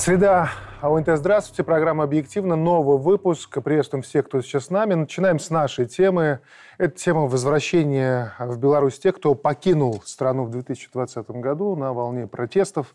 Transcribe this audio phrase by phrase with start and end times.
[0.00, 0.48] Среда
[0.80, 1.62] АОНТ, здравствуйте.
[1.62, 2.56] Программа «Объективно».
[2.56, 3.62] Новый выпуск.
[3.62, 4.94] Приветствуем всех, кто сейчас с нами.
[4.94, 6.40] Начинаем с нашей темы.
[6.78, 12.94] Это тема возвращения в Беларусь тех, кто покинул страну в 2020 году на волне протестов.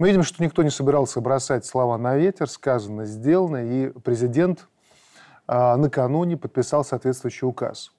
[0.00, 2.48] Мы видим, что никто не собирался бросать слова на ветер.
[2.48, 3.58] Сказано, сделано.
[3.64, 4.66] И президент
[5.46, 7.92] а, накануне подписал соответствующий указ.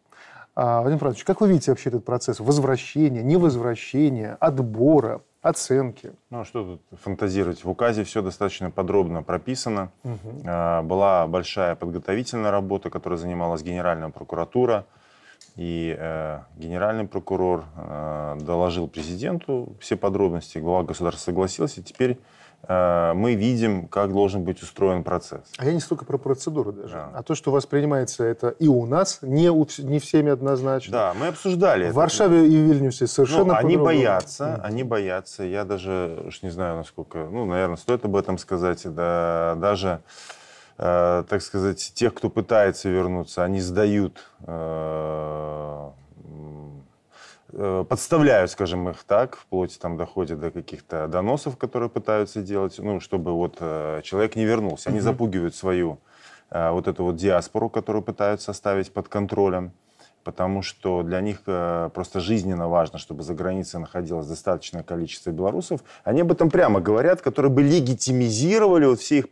[0.55, 6.13] А, Владимир Францович, как вы видите вообще этот процесс возвращения, невозвращения, отбора, оценки?
[6.29, 7.63] Ну, что тут фантазировать?
[7.63, 9.91] В указе все достаточно подробно прописано.
[10.03, 10.43] Угу.
[10.83, 14.85] Была большая подготовительная работа, которой занималась Генеральная прокуратура.
[15.57, 20.59] И э, генеральный прокурор э, доложил президенту все подробности.
[20.59, 21.83] Глава государства согласился.
[21.83, 22.17] Теперь
[22.67, 25.41] мы видим, как должен быть устроен процесс.
[25.57, 27.09] А я не столько про процедуру даже, да.
[27.13, 30.91] а то, что воспринимается это и у нас, не, у, не всеми однозначно.
[30.91, 31.85] Да, мы обсуждали.
[31.85, 31.95] В это.
[31.95, 34.61] Варшаве и Вильнюсе совершенно ну, Они боятся, mm.
[34.61, 35.43] они боятся.
[35.43, 38.81] Я даже уж не знаю, насколько, ну, наверное, стоит об этом сказать.
[38.85, 40.01] Да, даже,
[40.77, 45.91] э, так сказать, тех, кто пытается вернуться, они сдают э, Э,
[47.89, 53.33] подставляют, скажем их так, вплоть там доходит до каких-то доносов, которые пытаются делать, ну, чтобы
[53.33, 54.89] вот э, человек не вернулся.
[54.89, 55.99] Они запугивают свою
[56.49, 59.71] э, вот эту вот диаспору, которую пытаются оставить под контролем,
[60.23, 65.81] потому что для них просто жизненно важно, чтобы за границей находилось достаточное количество белорусов.
[66.03, 69.29] Они об этом прямо говорят, которые бы легитимизировали вот все их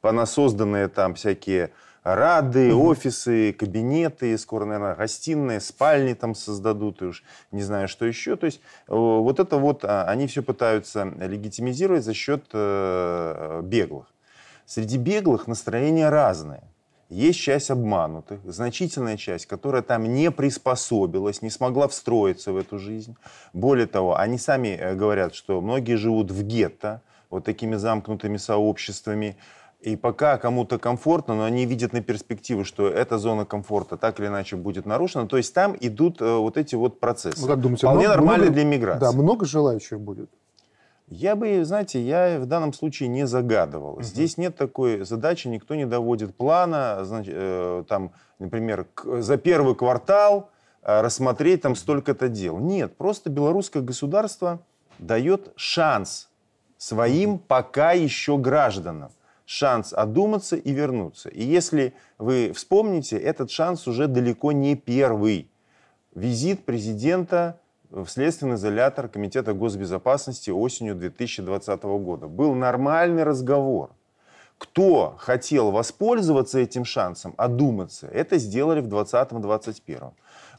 [0.00, 1.70] понасозданные там всякие
[2.04, 2.90] рады, угу.
[2.90, 8.36] офисы, кабинеты, скоро, наверное, гостиные, спальни там создадут, и уж не знаю, что еще.
[8.36, 14.06] То есть э, вот это вот, а, они все пытаются легитимизировать за счет э, беглых.
[14.66, 16.62] Среди беглых настроения разные.
[17.10, 23.16] Есть часть обманутых, значительная часть, которая там не приспособилась, не смогла встроиться в эту жизнь.
[23.52, 27.00] Более того, они сами э, говорят, что многие живут в гетто,
[27.30, 29.36] вот такими замкнутыми сообществами,
[29.84, 34.28] и пока кому-то комфортно, но они видят на перспективу, что эта зона комфорта так или
[34.28, 35.28] иначе будет нарушена.
[35.28, 37.38] То есть там идут э, вот эти вот процессы.
[37.42, 39.00] Вы как думаете, Вполне много, нормальные для миграции.
[39.00, 40.30] Да, много желающих будет?
[41.08, 43.94] Я бы, знаете, я в данном случае не загадывал.
[43.94, 44.02] Угу.
[44.02, 49.74] Здесь нет такой задачи, никто не доводит плана, значит, э, там, например, к, за первый
[49.74, 50.48] квартал
[50.82, 52.58] э, рассмотреть там столько-то дел.
[52.58, 54.60] Нет, просто белорусское государство
[54.98, 56.30] дает шанс
[56.78, 59.10] своим пока еще гражданам
[59.44, 61.28] шанс одуматься и вернуться.
[61.28, 65.50] И если вы вспомните, этот шанс уже далеко не первый.
[66.14, 67.60] Визит президента
[67.90, 72.26] в следственный изолятор Комитета госбезопасности осенью 2020 года.
[72.26, 73.90] Был нормальный разговор.
[74.58, 80.12] Кто хотел воспользоваться этим шансом, одуматься, это сделали в 2020-2021.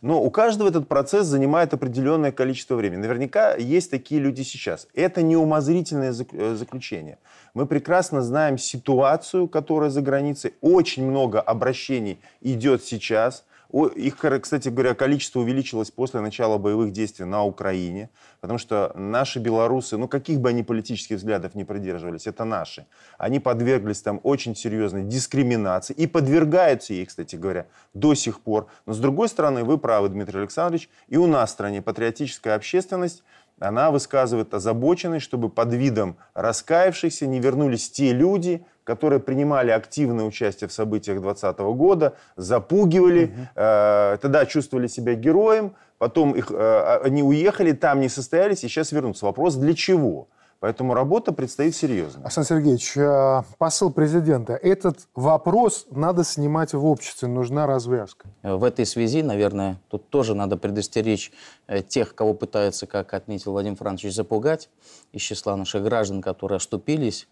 [0.06, 3.00] Но у каждого этот процесс занимает определенное количество времени.
[3.00, 4.88] Наверняка есть такие люди сейчас.
[4.94, 7.18] Это не умозрительное э, заключение.
[7.56, 10.54] Мы прекрасно знаем ситуацию, которая за границей.
[10.62, 13.46] Очень много обращений идет сейчас–
[13.84, 18.10] их, кстати говоря, количество увеличилось после начала боевых действий на Украине,
[18.40, 22.88] потому что наши белорусы, ну каких бы они политических взглядов не придерживались, это наши,
[23.18, 28.68] они подверглись там очень серьезной дискриминации и подвергаются ей, кстати говоря, до сих пор.
[28.86, 33.24] Но с другой стороны, вы правы, Дмитрий Александрович, и у нас в стране патриотическая общественность
[33.60, 40.70] она высказывает озабоченность, чтобы под видом раскаявшихся не вернулись те люди, которые принимали активное участие
[40.70, 43.34] в событиях 2020 года, запугивали, угу.
[43.56, 48.94] э, тогда чувствовали себя героем, потом их, э, они уехали, там не состоялись и сейчас
[48.94, 49.26] вернутся.
[49.26, 50.30] Вопрос, для чего?
[50.60, 52.24] Поэтому работа предстоит серьезная.
[52.24, 54.54] Александр Сергеевич, э, посыл президента.
[54.54, 58.28] Этот вопрос надо снимать в обществе, нужна развязка.
[58.42, 61.32] В этой связи, наверное, тут тоже надо предостеречь
[61.68, 64.70] э, тех, кого пытаются, как отметил Владимир Францович, запугать
[65.12, 67.28] из числа наших граждан, которые оступились.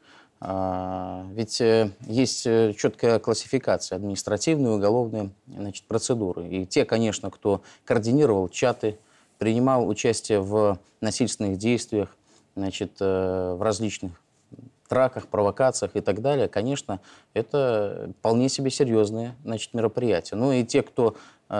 [0.45, 6.45] А, ведь э, есть четкая классификация административные, уголовные значит, процедуры.
[6.49, 8.97] И те, конечно, кто координировал чаты,
[9.37, 12.17] принимал участие в насильственных действиях,
[12.57, 14.11] значит, э, в различных
[14.89, 16.99] траках, провокациях и так далее, конечно,
[17.33, 20.35] это вполне себе серьезные значит, мероприятия.
[20.35, 21.15] Ну и те, кто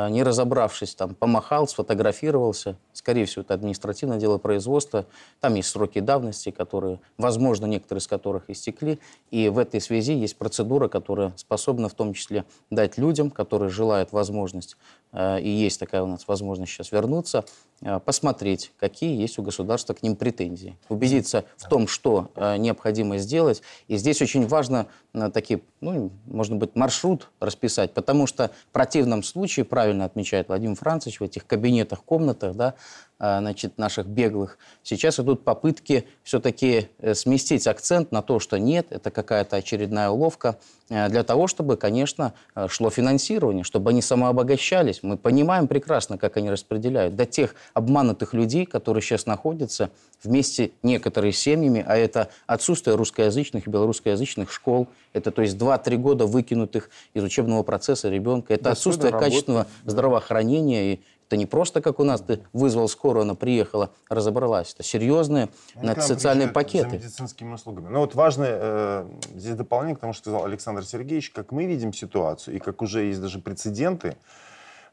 [0.09, 2.77] не разобравшись, там, помахал, сфотографировался.
[2.93, 5.05] Скорее всего, это административное дело производства.
[5.39, 8.99] Там есть сроки давности, которые, возможно, некоторые из которых истекли.
[9.29, 14.11] И в этой связи есть процедура, которая способна в том числе дать людям, которые желают
[14.11, 14.77] возможность,
[15.11, 17.45] а, и есть такая у нас возможность сейчас вернуться,
[17.83, 23.61] а, посмотреть, какие есть у государства к ним претензии, убедиться в том, что необходимо сделать.
[23.87, 24.87] И здесь очень важно
[25.31, 31.19] такие, ну, можно быть, маршрут расписать, потому что в противном случае, правильно отмечает Владимир Францович,
[31.19, 32.73] в этих кабинетах, комнатах, да,
[33.19, 39.11] значит, наших беглых, сейчас идут попытки все-таки э, сместить акцент на то, что нет, это
[39.11, 40.57] какая-то очередная уловка,
[40.89, 45.03] э, для того, чтобы, конечно, э, шло финансирование, чтобы они самообогащались.
[45.03, 47.15] Мы понимаем прекрасно, как они распределяют.
[47.15, 49.89] До тех обманутых людей, которые сейчас находятся
[50.23, 56.25] вместе некоторые семьями, а это отсутствие русскоязычных и белорусскоязычных школ, это то есть 2-3 года
[56.25, 60.99] выкинутых из учебного процесса ребенка, это отсутствие качественного здравоохранения и
[61.33, 64.73] это не просто, как у нас, ты вызвал скорую, она приехала, разобралась.
[64.73, 66.91] Это серьезные Они социальные пакеты.
[66.91, 67.89] За медицинскими услугами.
[67.89, 71.91] Но вот важное э, здесь дополнение к тому, что сказал Александр Сергеевич, как мы видим
[71.91, 74.15] ситуацию, и как уже есть даже прецеденты,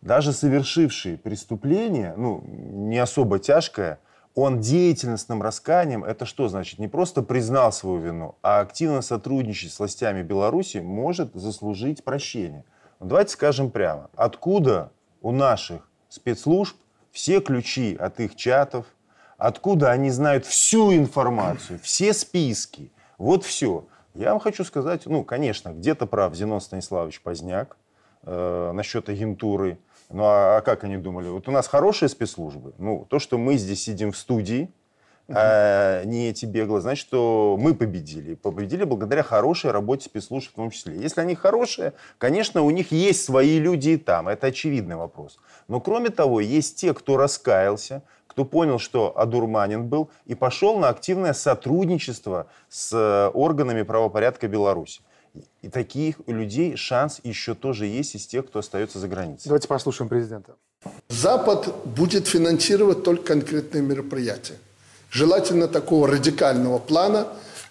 [0.00, 3.98] даже совершивший преступление, ну, не особо тяжкое,
[4.34, 6.78] он деятельностным расканием, это что значит?
[6.78, 12.64] Не просто признал свою вину, а активно сотрудничать с властями Беларуси может заслужить прощение.
[12.98, 14.90] Но давайте скажем прямо, откуда
[15.20, 16.76] у наших спецслужб
[17.10, 18.84] все ключи от их чатов,
[19.38, 23.86] откуда они знают всю информацию, все списки, вот все.
[24.14, 27.76] Я вам хочу сказать, ну, конечно, где-то прав Зенон Станиславович Поздняк
[28.24, 29.78] э, насчет агентуры.
[30.10, 31.28] Ну, а, а как они думали?
[31.28, 32.74] Вот у нас хорошие спецслужбы.
[32.78, 34.70] Ну, то, что мы здесь сидим в студии,
[35.32, 38.34] а не эти беглые, значит, что мы победили.
[38.34, 40.96] Победили благодаря хорошей работе спецслужб в том числе.
[40.96, 44.28] Если они хорошие, конечно, у них есть свои люди и там.
[44.28, 45.38] Это очевидный вопрос.
[45.68, 50.88] Но кроме того, есть те, кто раскаялся, кто понял, что одурманен был и пошел на
[50.88, 55.00] активное сотрудничество с э, органами правопорядка Беларуси.
[55.62, 59.48] И таких людей шанс еще тоже есть из тех, кто остается за границей.
[59.48, 60.56] Давайте послушаем президента.
[61.08, 64.56] Запад будет финансировать только конкретные мероприятия
[65.10, 67.26] желательно такого радикального плана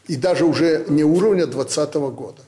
[0.08, 2.42] и даже уже не уровня 2020 года.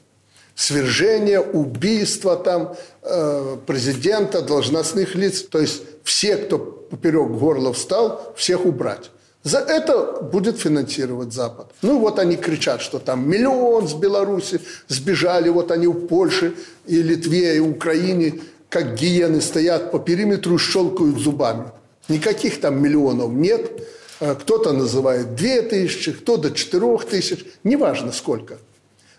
[0.55, 8.65] Свержение, убийство там э, президента, должностных лиц, то есть все, кто поперек горла встал, всех
[8.65, 9.09] убрать.
[9.43, 11.71] За это будет финансировать Запад.
[11.81, 16.53] Ну вот они кричат, что там миллион с Беларуси сбежали, вот они в Польше
[16.85, 18.39] и Литве, и Украине,
[18.69, 21.71] как гиены стоят по периметру щелкают зубами.
[22.07, 23.81] Никаких там миллионов нет.
[24.21, 28.59] Э, кто-то называет 2 тысячи, кто-то 4 тысяч, неважно сколько.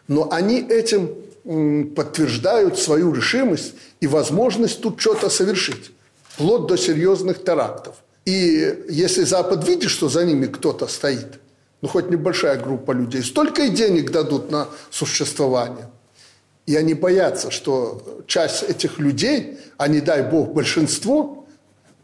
[0.08, 1.10] Но они этим
[1.96, 5.90] подтверждают свою решимость и возможность тут что-то совершить,
[6.22, 7.96] вплоть до серьезных терактов.
[8.24, 11.40] И если Запад видит, что за ними кто-то стоит,
[11.80, 15.90] ну хоть небольшая группа людей, столько и денег дадут на существование.
[16.66, 21.41] И они боятся, что часть этих людей, а не дай бог большинство,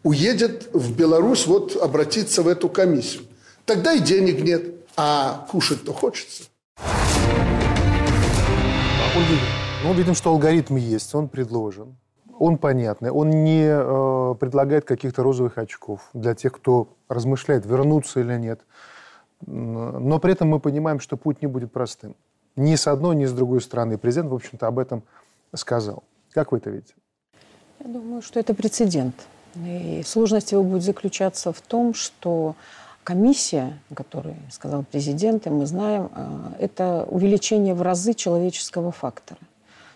[0.02, 3.24] уедет в Беларусь вот обратиться в эту комиссию.
[3.64, 6.44] Тогда и денег нет, а кушать-то хочется.
[9.84, 11.96] Ну, видим, что алгоритм есть, он предложен.
[12.38, 18.36] Он понятный, он не э, предлагает каких-то розовых очков для тех, кто размышляет, вернуться или
[18.36, 18.60] нет.
[19.44, 22.14] Но при этом мы понимаем, что путь не будет простым.
[22.54, 23.98] Ни с одной, ни с другой стороны.
[23.98, 25.02] Президент, в общем-то, об этом
[25.54, 26.04] сказал.
[26.30, 26.94] Как вы это видите?
[27.80, 29.14] Я думаю, что это прецедент.
[29.56, 32.54] И сложность его будет заключаться в том, что
[33.04, 39.40] комиссия, о которой сказал президент, и мы знаем, э, это увеличение в разы человеческого фактора.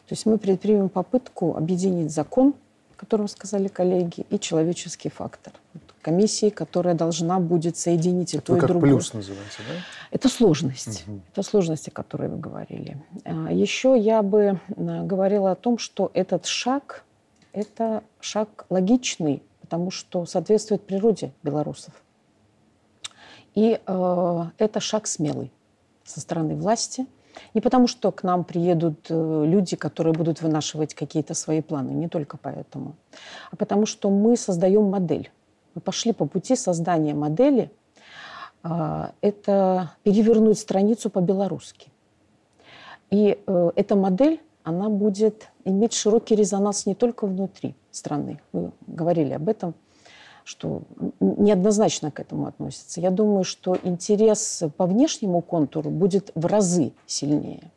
[0.09, 2.55] То есть мы предпримем попытку объединить закон,
[2.97, 5.53] о котором сказали коллеги, и человеческий фактор.
[6.01, 8.91] Комиссии, которая должна будет соединить и это то, и как другое.
[8.91, 9.75] плюс называется, да?
[10.11, 11.05] Это сложность.
[11.07, 11.21] Угу.
[11.33, 12.97] Это сложности, о которой вы говорили.
[13.25, 17.05] А Еще я бы э, говорила о том, что этот шаг–
[17.53, 21.95] это шаг логичный, потому что соответствует природе белорусов.
[23.55, 25.53] И э, это шаг смелый
[26.05, 27.07] со стороны власти.
[27.55, 32.09] Не потому, что к нам приедут э, люди, которые будут вынашивать какие-то свои планы, не
[32.09, 32.95] только поэтому,
[33.51, 35.31] а потому что мы создаем модель.
[35.75, 37.71] Мы пошли по пути создания модели.
[38.63, 41.89] Э, это перевернуть страницу по-белорусски.
[43.11, 48.41] И э, эта модель, она будет иметь широкий резонанс не только внутри, страны.
[48.53, 49.75] Вы говорили об этом,
[50.45, 50.83] что
[51.21, 53.01] неоднозначно к этому относится.
[53.01, 57.71] Я думаю, что интерес по внешнему контуру будет в разы сильнее,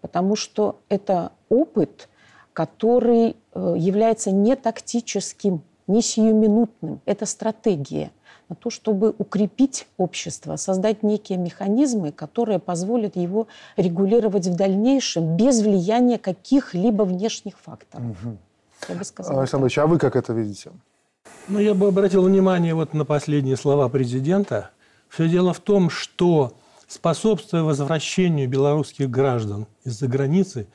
[0.00, 2.08] потому что это опыт,
[2.52, 7.00] который э, является не тактическим, не сиюминутным.
[7.04, 8.10] Это стратегия
[8.50, 15.62] на то, чтобы укрепить общество, создать некие механизмы, которые позволят его регулировать в дальнейшем без
[15.62, 18.04] влияния каких-либо внешних факторов.
[18.04, 18.36] Угу.
[18.88, 19.40] Я бы сказала.
[19.40, 20.72] Александр Ильич, а вы как это видите?
[21.48, 24.70] Ну, я бы обратил внимание вот на последние слова президента.
[25.08, 26.54] Все дело в том, что
[26.88, 30.66] способствуя возвращению белорусских граждан из-за границы,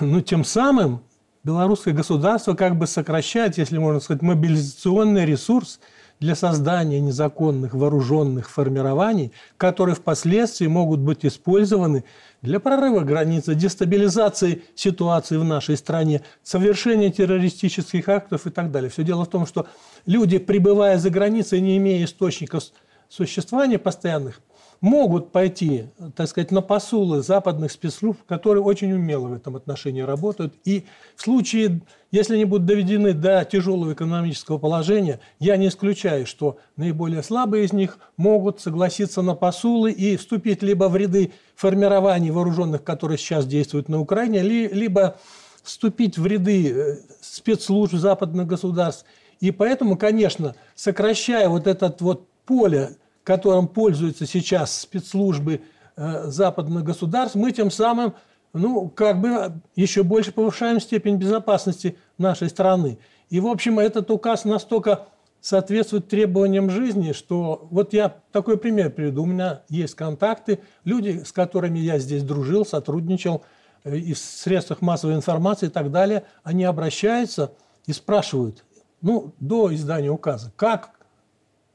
[0.00, 1.02] ну, тем самым
[1.44, 5.78] белорусское государство как бы сокращает, если можно сказать, мобилизационный ресурс
[6.20, 12.04] для создания незаконных вооруженных формирований, которые впоследствии могут быть использованы
[12.42, 18.90] для прорыва границы, дестабилизации ситуации в нашей стране, совершения террористических актов и так далее.
[18.90, 19.66] Все дело в том, что
[20.06, 22.64] люди, пребывая за границей, не имея источников
[23.08, 24.40] существования постоянных,
[24.80, 30.54] могут пойти, так сказать, на посулы западных спецслужб, которые очень умело в этом отношении работают.
[30.64, 31.80] И в случае,
[32.10, 37.72] если они будут доведены до тяжелого экономического положения, я не исключаю, что наиболее слабые из
[37.72, 43.88] них могут согласиться на посулы и вступить либо в ряды формирований вооруженных, которые сейчас действуют
[43.88, 45.16] на Украине, либо
[45.62, 49.04] вступить в ряды э, спецслужб западных государств.
[49.40, 55.62] И поэтому, конечно, сокращая вот это вот поле которым пользуются сейчас спецслужбы
[55.96, 58.14] э, западных государств, мы тем самым
[58.52, 62.98] ну, как бы еще больше повышаем степень безопасности нашей страны.
[63.28, 65.08] И, в общем, этот указ настолько
[65.40, 69.24] соответствует требованиям жизни, что вот я такой пример приведу.
[69.24, 73.42] У меня есть контакты, люди, с которыми я здесь дружил, сотрудничал,
[73.82, 77.52] э, и в средствах массовой информации и так далее, они обращаются
[77.86, 78.64] и спрашивают,
[79.02, 80.95] ну, до издания указа, как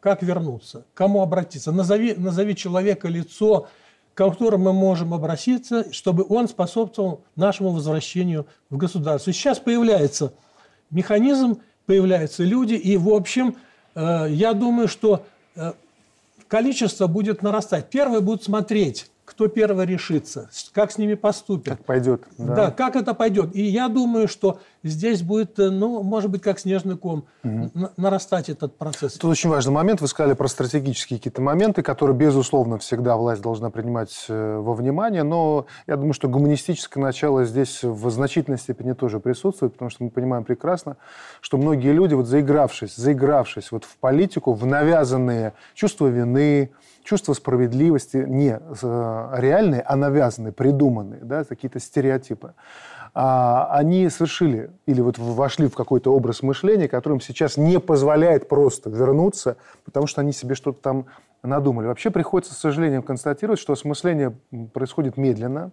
[0.01, 0.83] как вернуться?
[0.95, 1.71] Кому обратиться?
[1.71, 3.67] Назови, назови человека, лицо,
[4.13, 9.31] к которому мы можем обратиться, чтобы он способствовал нашему возвращению в государство.
[9.31, 10.33] Сейчас появляется
[10.89, 13.55] механизм, появляются люди, и, в общем,
[13.93, 15.23] э, я думаю, что
[15.55, 15.73] э,
[16.47, 17.89] количество будет нарастать.
[17.91, 21.77] Первые будут смотреть, кто первый решится, как с ними поступят.
[21.77, 22.23] Как пойдет.
[22.37, 22.55] Да.
[22.55, 23.55] да, как это пойдет.
[23.55, 27.71] И я думаю, что здесь будет, э, ну, может быть, как снежный ком, угу.
[27.95, 29.13] нарастать этот процесс.
[29.13, 30.01] Тут очень важный момент.
[30.01, 35.23] Вы сказали про стратегические какие-то моменты, которые, безусловно, всегда власть должна принимать э, во внимание.
[35.23, 40.09] Но я думаю, что гуманистическое начало здесь в значительной степени тоже присутствует, потому что мы
[40.09, 40.97] понимаем прекрасно,
[41.39, 46.71] что многие люди, вот заигравшись, заигравшись вот в политику, в навязанные чувства вины,
[47.03, 52.53] чувство справедливости не э, реальные, а навязанные, придуманные, да, какие-то стереотипы,
[53.13, 58.47] а, они совершили или вот вошли в какой-то образ мышления, который им сейчас не позволяет
[58.47, 61.05] просто вернуться, потому что они себе что-то там
[61.43, 61.87] надумали.
[61.87, 64.33] Вообще приходится, с сожалением, констатировать, что осмысление
[64.73, 65.71] происходит медленно.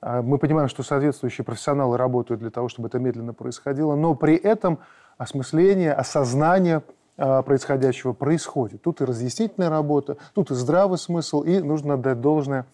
[0.00, 4.36] А, мы понимаем, что соответствующие профессионалы работают для того, чтобы это медленно происходило, но при
[4.36, 4.78] этом
[5.18, 6.82] осмысление, осознание–
[7.20, 8.80] происходящего происходит.
[8.82, 12.64] Тут и разъяснительная работа, тут и здравый смысл, и нужно отдать должное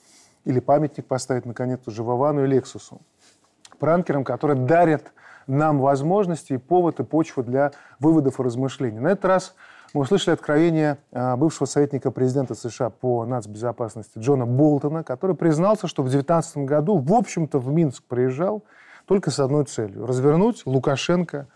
[0.44, 3.00] или памятник поставить, наконец, уже Вовану и Лексусу.
[3.78, 5.12] Пранкерам, которые дарят
[5.46, 9.00] нам возможности и повод, и почву для выводов и размышлений.
[9.00, 9.54] На этот раз
[9.92, 16.02] мы услышали откровение а, бывшего советника президента США по нацбезопасности Джона Болтона, который признался, что
[16.02, 18.62] в 2019 году, в общем-то, в Минск приезжал
[19.06, 21.48] только с одной целью– развернуть Лукашенко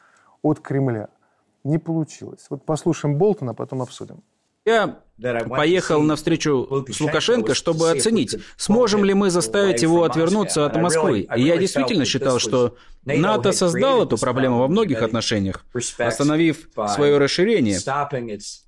[0.43, 1.09] от Кремля–
[1.65, 2.47] не получилось.
[2.51, 4.23] Вот послушаем Болтона, а потом обсудим.
[4.65, 5.01] Я
[5.49, 11.27] поехал на встречу с Лукашенко, чтобы оценить, сможем ли мы заставить его отвернуться от Москвы.
[11.37, 15.65] И я действительно считал, что НАТО создал эту проблему во многих отношениях,
[15.99, 17.79] остановив свое расширение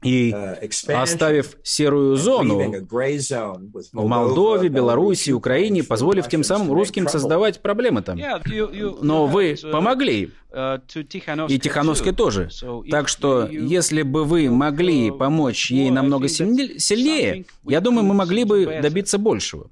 [0.02, 0.34] и
[0.88, 2.72] оставив серую зону
[3.92, 8.18] в Молдове, Беларуси, Украине, позволив тем самым русским создавать проблемы там.
[9.00, 10.30] Но вы помогли.
[11.48, 12.50] И Тихановской тоже.
[12.90, 16.41] Так что, если бы вы могли помочь ей намного сильнее,
[17.64, 19.70] я думаю, мы могли бы добиться большего.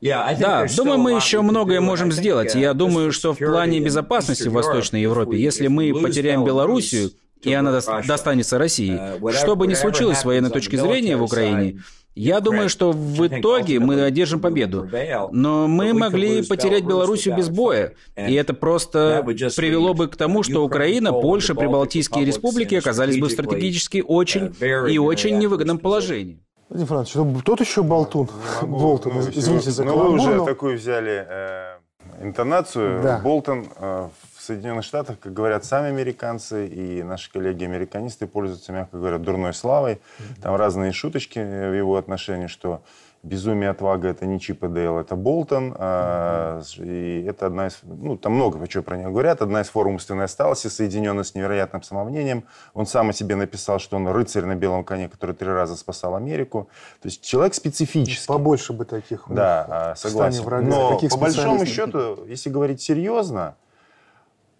[0.00, 2.54] Да, думаю, мы еще многое можем сделать.
[2.54, 7.10] Я думаю, что в плане безопасности в Восточной Европе, если мы потеряем Белоруссию,
[7.42, 8.98] и она достанется России,
[9.32, 11.82] что бы ни случилось с военной точки зрения в Украине,
[12.14, 14.88] я думаю, что в итоге мы одержим победу.
[15.32, 17.92] Но мы могли потерять Белоруссию без боя.
[18.16, 24.04] И это просто привело бы к тому, что Украина, Польша, Прибалтийские республики оказались бы стратегически
[24.06, 24.54] очень
[24.88, 26.40] и очень невыгодном положении.
[26.68, 28.28] Владимир Францович, ну, тот еще болтун.
[28.60, 31.78] Болтон, ну, извините за Но вы уже такую взяли э,
[32.20, 33.02] интонацию.
[33.02, 33.18] Да.
[33.20, 39.18] Болтон э, в Соединенных Штатах, как говорят сами американцы, и наши коллеги-американисты пользуются, мягко говоря,
[39.18, 40.00] дурной славой.
[40.42, 42.82] Там разные шуточки в его отношении, что
[43.24, 45.74] Безумие, отвага это не Чип и Дейл, это Болтон.
[45.76, 47.80] А, и это одна из...
[47.82, 49.42] Ну, там много чего про него говорят.
[49.42, 52.44] Одна из форм умственной осталости, соединенная с невероятным самомнением.
[52.74, 56.14] Он сам о себе написал, что он рыцарь на белом коне, который три раза спасал
[56.14, 56.68] Америку.
[57.02, 58.28] То есть человек специфический.
[58.28, 59.24] Побольше бы таких.
[59.28, 60.44] Да, а, согласен.
[60.68, 63.56] Но по большому счету, если говорить серьезно,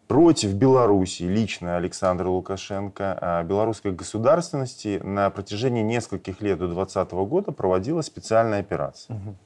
[0.08, 7.52] против Беларуси лично Александра Лукашенко а, белорусской государственности на протяжении нескольких лет до 2020 года
[7.52, 9.16] проводилась специальная операция.
[9.16, 9.36] Угу.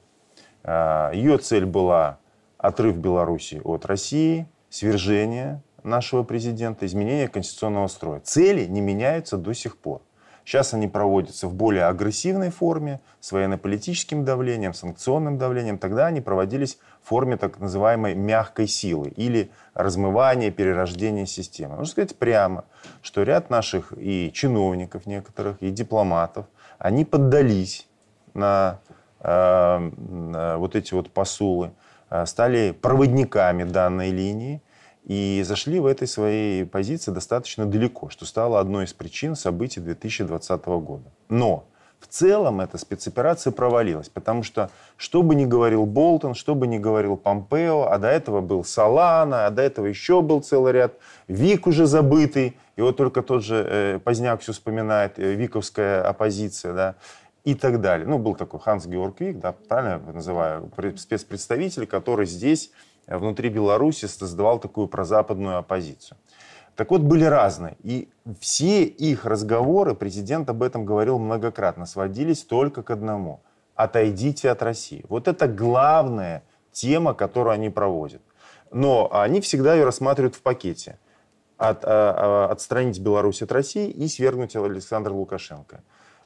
[1.13, 2.19] Ее цель была
[2.57, 8.21] отрыв Беларуси от России, свержение нашего президента, изменение конституционного строя.
[8.21, 10.01] Цели не меняются до сих пор.
[10.45, 15.77] Сейчас они проводятся в более агрессивной форме, с военно-политическим давлением, санкционным давлением.
[15.77, 21.77] Тогда они проводились в форме так называемой мягкой силы или размывания, перерождения системы.
[21.77, 22.65] Нужно сказать прямо,
[23.01, 26.45] что ряд наших и чиновников некоторых, и дипломатов,
[26.77, 27.87] они поддались
[28.33, 28.79] на,
[29.21, 31.71] э, на вот эти вот посулы,
[32.09, 34.61] э, стали проводниками данной линии
[35.05, 40.65] и зашли в этой своей позиции достаточно далеко, что стало одной из причин событий 2020
[40.65, 41.11] года.
[41.29, 41.65] Но
[42.03, 46.77] в целом эта спецоперация провалилась, потому что, что бы ни говорил Болтон, что бы ни
[46.77, 50.93] говорил Помпео, а до этого был Салана, а до этого еще был целый ряд,
[51.29, 56.73] Вик уже забытый, и вот только тот же э, Поздняк все вспоминает, э, виковская оппозиция,
[56.73, 56.95] да,
[57.45, 58.05] и так далее.
[58.05, 62.71] Ну, был такой Ханс Георг Вик, да, правильно я называю, спецпредставитель, который здесь
[63.07, 66.17] внутри Беларуси создавал такую прозападную оппозицию.
[66.75, 67.77] Так вот, были разные.
[67.83, 73.41] И все их разговоры, президент об этом говорил многократно, сводились только к одному.
[73.75, 75.05] Отойдите от России.
[75.07, 78.21] Вот это главная тема, которую они проводят.
[78.71, 80.97] Но они всегда ее рассматривают в пакете.
[81.57, 85.83] От, а, а, отстранить Беларусь от России и свергнуть Александра Лукашенко.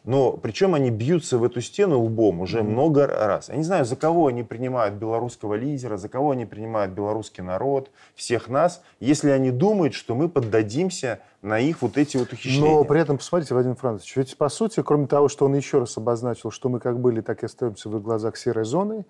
[0.08, 2.64] Но причем они бьются в эту стену лбом уже mm-hmm.
[2.64, 3.50] много раз.
[3.50, 7.92] Я не знаю, за кого они принимают белорусского лидера, за кого они принимают белорусский народ,
[8.16, 12.72] всех нас, если они думают, что мы поддадимся на их вот эти вот ухищрения.
[12.72, 15.98] Но при этом, посмотрите, Владимир Францович, ведь по сути, кроме того, что он еще раз
[15.98, 19.06] обозначил, что мы как были, так и остаемся в их глазах серой зоной,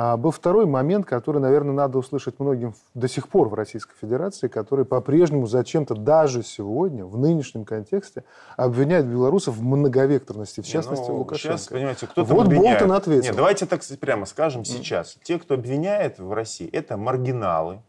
[0.00, 4.46] а был второй момент, который, наверное, надо услышать многим до сих пор в Российской Федерации,
[4.46, 8.22] который по-прежнему зачем-то даже сегодня, в нынешнем контексте,
[8.56, 11.58] обвиняет белорусов в многовекторности, в частности, ну, Лукашенко.
[11.58, 12.78] Сейчас, понимаете, кто-то Вот обвиняет.
[12.78, 13.24] Болтон ответил.
[13.24, 15.18] Нет, давайте так прямо скажем сейчас.
[15.24, 17.80] Те, кто обвиняет в России, это маргиналы,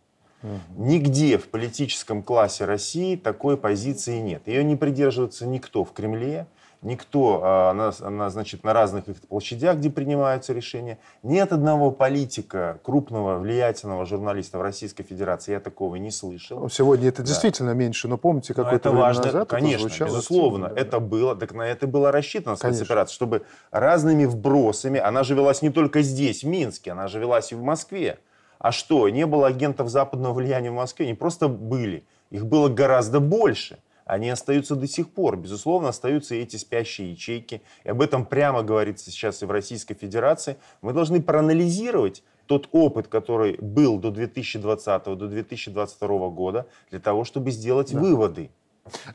[0.42, 0.86] Угу.
[0.86, 4.44] Нигде в политическом классе России такой позиции нет.
[4.46, 6.48] Ее не придерживается никто в Кремле,
[6.82, 10.98] никто а, на, на, значит, на разных их площадях, где принимаются решения.
[11.24, 16.60] Нет одного политика, крупного, влиятельного журналиста в Российской Федерации, я такого не слышал.
[16.60, 17.28] Ну, сегодня это да.
[17.28, 21.36] действительно меньше, но помните, какое-то время важно, назад Конечно, это звучало безусловно, активно, это было,
[21.36, 26.44] так на это было рассчитано спецоперация, чтобы разными вбросами, она же велась не только здесь,
[26.44, 28.20] в Минске, она же велась и в Москве.
[28.58, 31.06] А что, не было агентов западного влияния в Москве?
[31.06, 32.06] Они просто были.
[32.30, 35.38] Их было гораздо больше– они остаются до сих пор.
[35.38, 37.62] Безусловно, остаются эти спящие ячейки.
[37.84, 40.58] И об этом прямо говорится сейчас и в Российской Федерации.
[40.82, 47.52] Мы должны проанализировать тот опыт, который был до 2020 до 2022 года, для того, чтобы
[47.52, 48.00] сделать да.
[48.00, 48.50] выводы.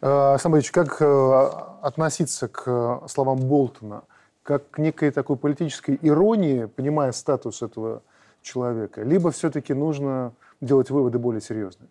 [0.00, 1.50] Э, Самович, как э,
[1.82, 4.04] относиться к словам Болтона?
[4.44, 8.02] Как к некой такой политической иронии, понимая статус этого
[8.42, 9.02] человека?
[9.02, 11.88] Либо все-таки нужно делать выводы более серьезные?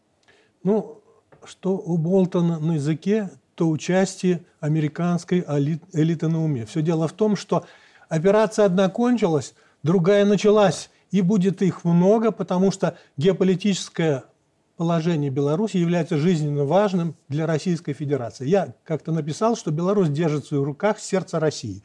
[0.63, 1.02] Ну,
[1.47, 5.43] что у Болтона на языке, то участие американской
[5.93, 6.65] элиты на уме.
[6.65, 7.65] Все дело в том, что
[8.10, 9.53] операция одна кончилась,
[9.84, 14.23] другая началась, и будет их много, потому что геополитическое
[14.77, 18.47] положение Беларуси является жизненно важным для Российской Федерации.
[18.47, 21.84] Я как-то написал, что Беларусь держит в своих руках сердце России.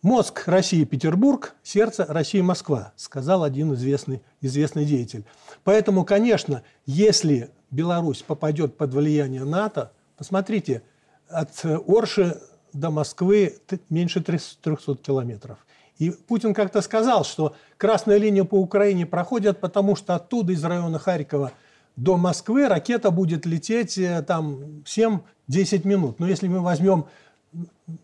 [0.00, 5.24] Мозг России– Петербург, сердце России– Москва, сказал один известный, известный деятель.
[5.62, 10.82] Поэтому, конечно, если Беларусь попадет под влияние НАТО, посмотрите,
[11.28, 12.40] от Орши
[12.72, 13.58] до Москвы
[13.88, 15.58] меньше 300 километров.
[15.98, 20.98] И Путин как-то сказал, что красная линия по Украине проходит, потому что оттуда, из района
[20.98, 21.52] Харькова
[21.96, 25.20] до Москвы, ракета будет лететь э, там 7-10
[25.86, 26.18] минут.
[26.18, 27.06] Но если мы возьмем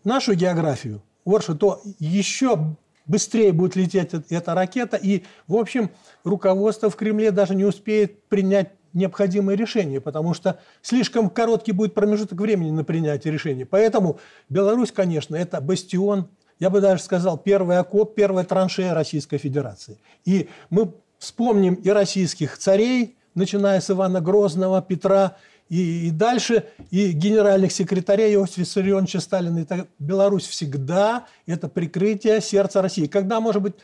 [0.03, 4.97] нашу географию, Оршу, то еще быстрее будет лететь эта ракета.
[4.97, 5.91] И, в общем,
[6.23, 12.39] руководство в Кремле даже не успеет принять необходимое решение, потому что слишком короткий будет промежуток
[12.39, 13.65] времени на принятие решения.
[13.65, 19.97] Поэтому Беларусь, конечно, это бастион, я бы даже сказал, первый окоп, первая траншея Российской Федерации.
[20.25, 25.37] И мы вспомним и российских царей, начиная с Ивана Грозного, Петра
[25.69, 29.59] и, и дальше, и генеральных секретарей Иосифа Виссарионовича Сталина.
[29.59, 33.05] Это Беларусь всегда это прикрытие сердца России.
[33.05, 33.75] Когда, может быть,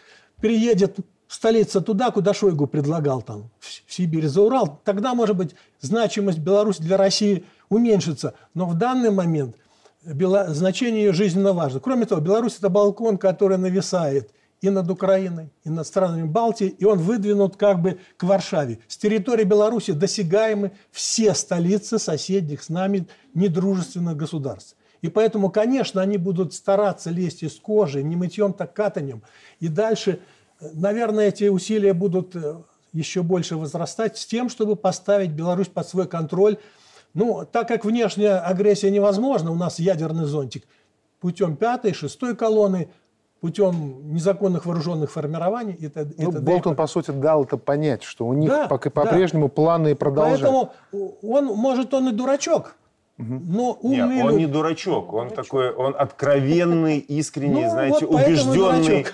[0.41, 6.39] приедет столица туда, куда Шойгу предлагал, там, в Сибирь, за Урал, тогда, может быть, значимость
[6.39, 8.33] Беларуси для России уменьшится.
[8.53, 9.55] Но в данный момент
[10.03, 10.53] Бело...
[10.53, 11.79] значение ее жизненно важно.
[11.79, 16.85] Кроме того, Беларусь– это балкон, который нависает и над Украиной, и над странами Балтии, и
[16.85, 18.79] он выдвинут как бы к Варшаве.
[18.87, 24.75] С территории Беларуси досягаемы все столицы соседних с нами недружественных государств.
[25.01, 29.21] И поэтому, конечно, они будут стараться лезть из кожи, не мытьем, так катанем.
[29.59, 30.19] И дальше–
[30.59, 32.55] наверное, эти усилия будут э,
[32.93, 36.57] еще больше возрастать с тем, чтобы поставить Беларусь под свой контроль.
[37.13, 40.63] Ну, так как внешняя агрессия невозможна, у нас ядерный зонтик,
[41.19, 42.89] путем пятой, шестой колонны,
[43.39, 45.77] путем незаконных вооруженных формирований.
[45.79, 49.53] Это, ну, это Болтон, по сути, дал это понять, что у них да, по-прежнему да.
[49.53, 50.41] планы продолжают.
[50.91, 52.75] Поэтому он, может, он и дурачок,
[53.17, 55.45] но умный Нет, он не дурачок, он дурачок.
[55.45, 59.05] такой, он откровенный, искренний, ну, знаете, вот убежденный,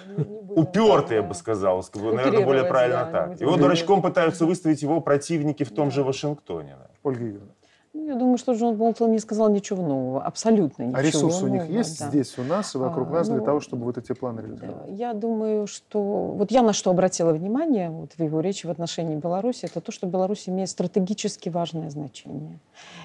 [0.55, 3.41] упертый, я бы сказал, наверное, более правильно да, так.
[3.41, 5.95] Его дурачком пытаются выставить его противники в том да.
[5.95, 6.77] же Вашингтоне.
[7.03, 7.51] Ольга Игоревна.
[7.93, 11.49] Ну, я думаю, что Джон Болтон не сказал ничего нового, абсолютно ничего А ресурсы у
[11.49, 12.07] них есть да.
[12.07, 14.87] здесь, у нас и вокруг а, нас для ну, того, чтобы вот эти планы реализовать?
[14.87, 16.01] Я думаю, что...
[16.01, 19.91] Вот я на что обратила внимание вот в его речи в отношении Беларуси, это то,
[19.91, 22.59] что Беларусь имеет стратегически важное значение.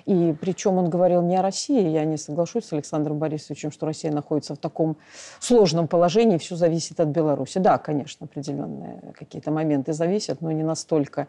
[0.04, 4.12] И причем он говорил не о России, я не соглашусь с Александром Борисовичем, что Россия
[4.12, 4.96] находится в таком
[5.40, 7.58] сложном положении, все зависит от Беларуси.
[7.58, 11.26] Да, конечно, определенные какие-то моменты зависят, но не настолько.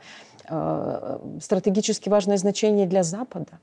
[0.50, 3.60] Э, стратегически важное значение для Запада.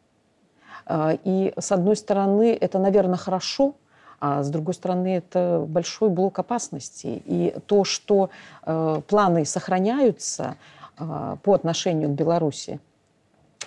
[0.87, 3.75] Э, и, с одной стороны, это, наверное, хорошо,
[4.21, 7.23] а с другой стороны, это большой блок опасностей.
[7.25, 8.31] И то, что
[8.65, 10.57] э, планы сохраняются
[10.97, 12.79] по отношению к Беларуси,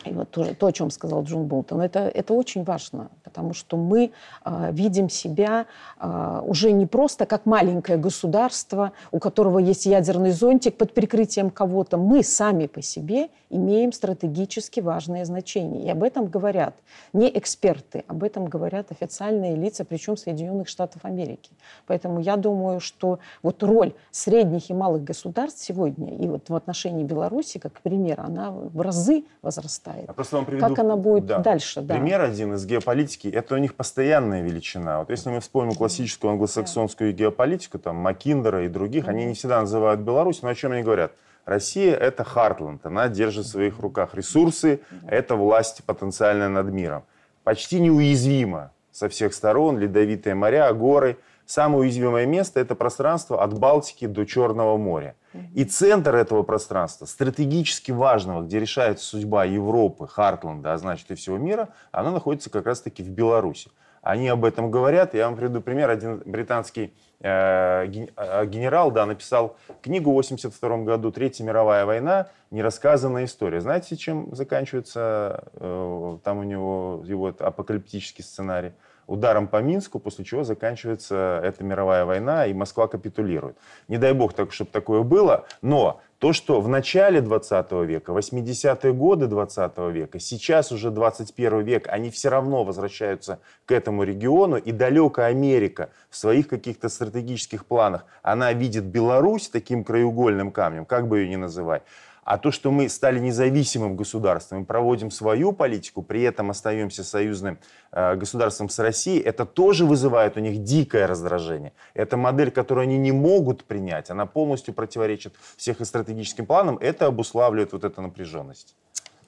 [0.05, 3.77] и вот то, то, о чем сказал Джон Болтон, это, это очень важно, потому что
[3.77, 4.11] мы
[4.45, 5.65] э, видим себя
[5.99, 11.97] э, уже не просто как маленькое государство, у которого есть ядерный зонтик под прикрытием кого-то.
[11.97, 15.85] Мы сами по себе имеем стратегически важное значение.
[15.85, 16.75] И об этом говорят
[17.13, 21.51] не эксперты, об этом говорят официальные лица, причем Соединенных Штатов Америки.
[21.85, 27.03] Поэтому я думаю, что вот роль средних и малых государств сегодня и вот в отношении
[27.03, 30.07] Беларуси, как пример, она в разы возрастает хватает.
[30.07, 31.81] Я просто вам приведу, как она будет да, дальше.
[31.81, 31.95] Да.
[31.95, 33.27] Пример один из геополитики.
[33.27, 34.99] Это у них постоянная величина.
[34.99, 37.17] Вот если мы вспомним классическую англосаксонскую да.
[37.17, 39.09] геополитику, там Макиндера и других, mm-hmm.
[39.09, 41.11] они не всегда называют Беларусь, но о чем они говорят?
[41.45, 47.03] Россия– это Хартленд, она держит в своих руках ресурсы, это власть потенциальная над миром.
[47.45, 51.17] Почти неуязвима со всех сторон, ледовитые моря, горы.
[51.45, 55.15] Самое уязвимое место– это пространство от Балтики до Черного моря.
[55.53, 61.37] И центр этого пространства, стратегически важного, где решается судьба Европы, Хартленда, а значит и всего
[61.37, 63.69] мира, оно находится как раз-таки в Беларуси.
[64.01, 65.13] Они об этом говорят.
[65.13, 65.89] Я вам приведу пример.
[65.89, 72.27] Один британский э, э генерал да, написал книгу в 1982 году «Третья мировая война.
[72.49, 73.59] Нерассказанная история».
[73.59, 78.71] Знаете, чем заканчивается э, там у него его апокалиптический сценарий?
[79.07, 83.57] Ударом по Минску, после чего заканчивается эта мировая война, и Москва капитулирует.
[83.87, 88.93] Не дай бог, так, чтобы такое было, но то, что в начале 20 века, 80-е
[88.93, 94.71] годы 20 века, сейчас уже 21 век, они все равно возвращаются к этому региону, и
[94.71, 101.19] далекая Америка в своих каких-то стратегических планах, она видит Беларусь таким краеугольным камнем, как бы
[101.19, 101.83] ее ни называть,
[102.27, 107.57] а то, что мы стали независимым государством и проводим свою политику, при этом остаемся союзным
[107.93, 111.71] э, государством с Россией, это тоже вызывает у них дикое раздражение.
[111.93, 117.05] Это модель, которую они не могут принять, она полностью противоречит всех их стратегическим планам, это
[117.05, 118.75] обуславливает вот эту напряженность.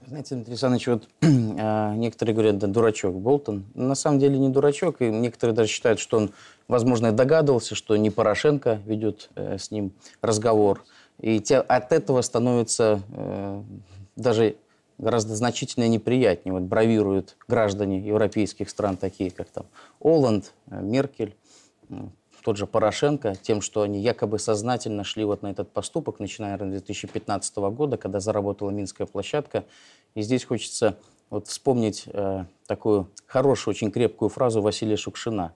[0.06, 3.64] Знаете, Дмитрий Александрович, вот э, некоторые говорят, да, дурачок Болтон.
[3.76, 6.32] На самом деле не дурачок, и некоторые даже считают, что он,
[6.68, 10.84] возможно, догадывался, что не Порошенко ведет э, с ним разговор,
[11.20, 13.64] и те, от этого становится э,
[14.16, 14.56] даже
[14.98, 16.54] гораздо значительно неприятнее.
[16.54, 19.66] Вот бравируют граждане европейских стран, такие как там
[20.00, 21.36] Оланд, э, Меркель,
[22.50, 26.60] тот же Порошенко, тем, что они якобы сознательно шли вот на этот поступок, начиная с
[26.60, 29.66] 2015 года, когда заработала Минская площадка.
[30.16, 30.98] И здесь хочется
[31.30, 35.54] вот вспомнить э, такую хорошую, очень крепкую фразу Василия Шукшина.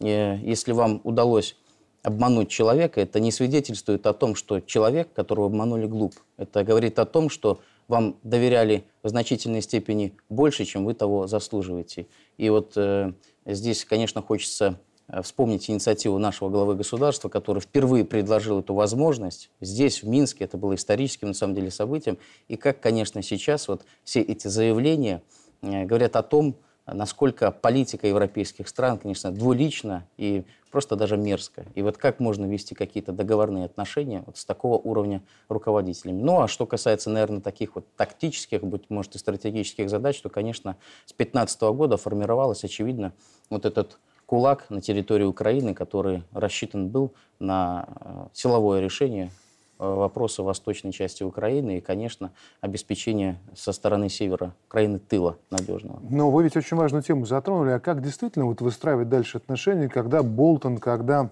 [0.00, 1.56] Э, если вам удалось
[2.02, 6.14] обмануть человека, это не свидетельствует о том, что человек, которого обманули, глуп.
[6.36, 12.06] Это говорит о том, что вам доверяли в значительной степени больше, чем вы того заслуживаете.
[12.36, 13.12] И вот э,
[13.44, 19.50] здесь, конечно, хочется э, вспомнить инициативу нашего главы государства, который впервые предложил эту возможность.
[19.60, 22.18] Здесь, в Минске, это было историческим, на самом деле, событием.
[22.48, 25.22] И как, конечно, сейчас вот все эти заявления
[25.62, 26.56] э, говорят о том,
[26.86, 30.44] насколько политика европейских стран, конечно, двулична и
[30.76, 31.64] просто даже мерзко.
[31.74, 36.20] И вот как можно вести какие-то договорные отношения вот с такого уровня руководителями.
[36.20, 40.76] Ну, а что касается, наверное, таких вот тактических, быть может, и стратегических задач, то, конечно,
[41.06, 43.14] с 2015 года формировалось, очевидно,
[43.48, 49.30] вот этот кулак на территории Украины, который рассчитан был на э, силовое решение
[49.78, 56.00] вопросы восточной части Украины и, конечно, обеспечение со стороны севера Украины тыла надежного.
[56.08, 57.70] Но вы ведь очень важную тему затронули.
[57.70, 61.30] А как действительно вот выстраивать дальше отношения, когда Болтон, когда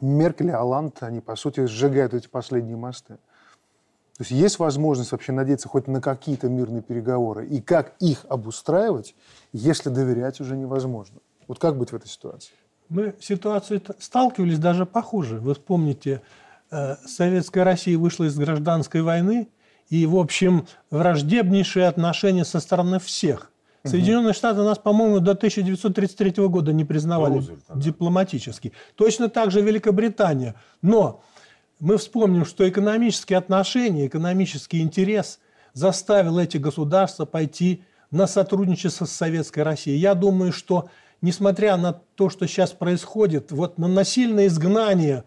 [0.00, 3.18] Меркель и Оланд, они, по сути, сжигают эти последние мосты.
[4.16, 7.46] То есть есть возможность вообще надеяться хоть на какие-то мирные переговоры?
[7.46, 9.16] И как их обустраивать,
[9.52, 11.18] если доверять уже невозможно?
[11.48, 12.52] Вот как быть в этой ситуации?
[12.88, 15.40] Мы ситуацию сталкивались даже похуже.
[15.40, 16.20] Вы вспомните, э,
[17.06, 19.48] Советская Россия вышла из гражданской войны,
[19.90, 23.50] и, в общем, враждебнейшие отношения со стороны всех.
[23.84, 28.72] Соединенные Штаты нас, по-моему, до 1933 года не признавали Рузвельт, дипломатически.
[28.94, 30.54] Точно так же Великобритания.
[30.80, 31.22] Но
[31.80, 35.38] мы вспомним, что экономические отношения, экономический интерес
[35.74, 39.98] заставил эти государства пойти на сотрудничество с Советской Россией.
[39.98, 40.88] Я думаю, что
[41.20, 45.24] несмотря на то, что сейчас происходит, вот на насильное изгнание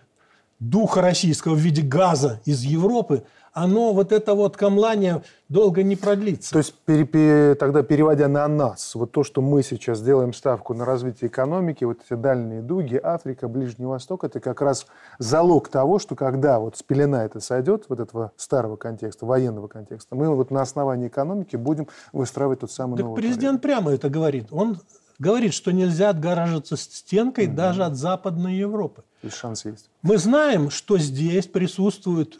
[0.59, 6.51] духа российского в виде газа из Европы, оно, вот это вот камлание долго не продлится.
[6.51, 10.85] То есть, пере, тогда переводя на нас, вот то, что мы сейчас делаем ставку на
[10.85, 14.85] развитие экономики, вот эти дальние дуги, Африка, Ближний Восток, это как раз
[15.17, 20.29] залог того, что когда вот спелена это сойдет, вот этого старого контекста, военного контекста, мы
[20.29, 23.61] вот на основании экономики будем выстраивать тот самый так новый президент порядок.
[23.61, 24.47] прямо это говорит.
[24.51, 24.77] Он
[25.19, 27.55] говорит, что нельзя отгораживаться стенкой mm-hmm.
[27.55, 29.03] даже от Западной Европы.
[29.23, 29.89] И шанс есть.
[30.01, 32.39] Мы знаем, что здесь присутствуют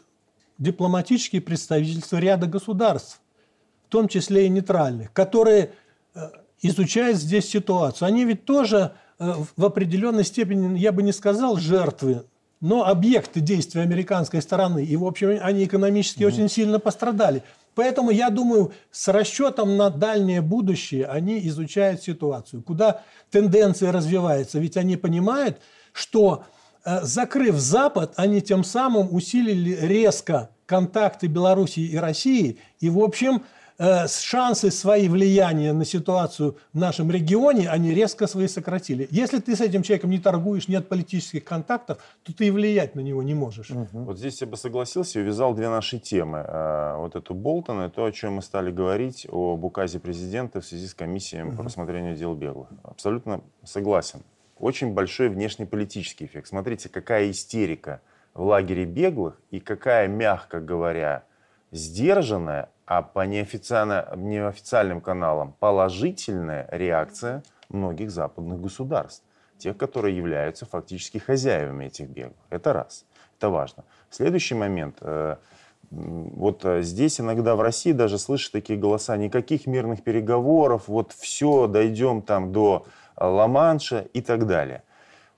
[0.58, 3.20] дипломатические представительства ряда государств,
[3.86, 5.72] в том числе и нейтральных, которые
[6.14, 6.20] э,
[6.62, 8.06] изучают здесь ситуацию.
[8.06, 12.24] Они ведь тоже э, в определенной степени, я бы не сказал, жертвы,
[12.60, 14.84] но объекты действия американской стороны.
[14.84, 16.26] И, в общем, они экономически mm-hmm.
[16.26, 17.42] очень сильно пострадали.
[17.78, 24.58] Поэтому, я думаю, с расчетом на дальнее будущее они изучают ситуацию, куда тенденция развивается.
[24.58, 25.58] Ведь они понимают,
[25.92, 26.42] что
[26.84, 32.58] Э, закрыв Запад, они тем самым усилили резко контакты Белоруссии и России.
[32.80, 33.42] И, в общем,
[33.78, 39.06] шансы свои влияния на ситуацию в нашем регионе, они резко свои сократили.
[39.10, 43.00] Если ты с этим человеком не торгуешь, нет политических контактов, то ты и влиять на
[43.00, 43.70] него не можешь.
[43.70, 43.88] Угу.
[43.92, 46.38] Вот здесь я бы согласился и увязал две наши темы.
[46.38, 50.64] Э, вот эту Болтон и то, о чем мы стали говорить, об указе президента в
[50.66, 51.56] связи с комиссией угу.
[51.56, 52.68] по рассмотрению дел беглых.
[52.82, 54.22] Абсолютно согласен
[54.58, 56.48] очень большой внешнеполитический эффект.
[56.48, 58.00] Смотрите, какая истерика
[58.34, 61.24] в лагере беглых и какая, мягко говоря,
[61.70, 69.24] сдержанная, а по неофициальным каналам положительная реакция многих западных государств.
[69.58, 72.38] Тех, которые являются фактически хозяевами этих беглых.
[72.48, 73.04] Это раз.
[73.36, 73.84] Это важно.
[74.08, 74.96] Следующий момент.
[75.02, 75.36] Э,
[75.90, 81.66] вот э, здесь иногда в России даже слышишь такие голоса, никаких мирных переговоров, вот все,
[81.66, 82.86] дойдем там до
[83.18, 84.82] Ла-Манша и так далее.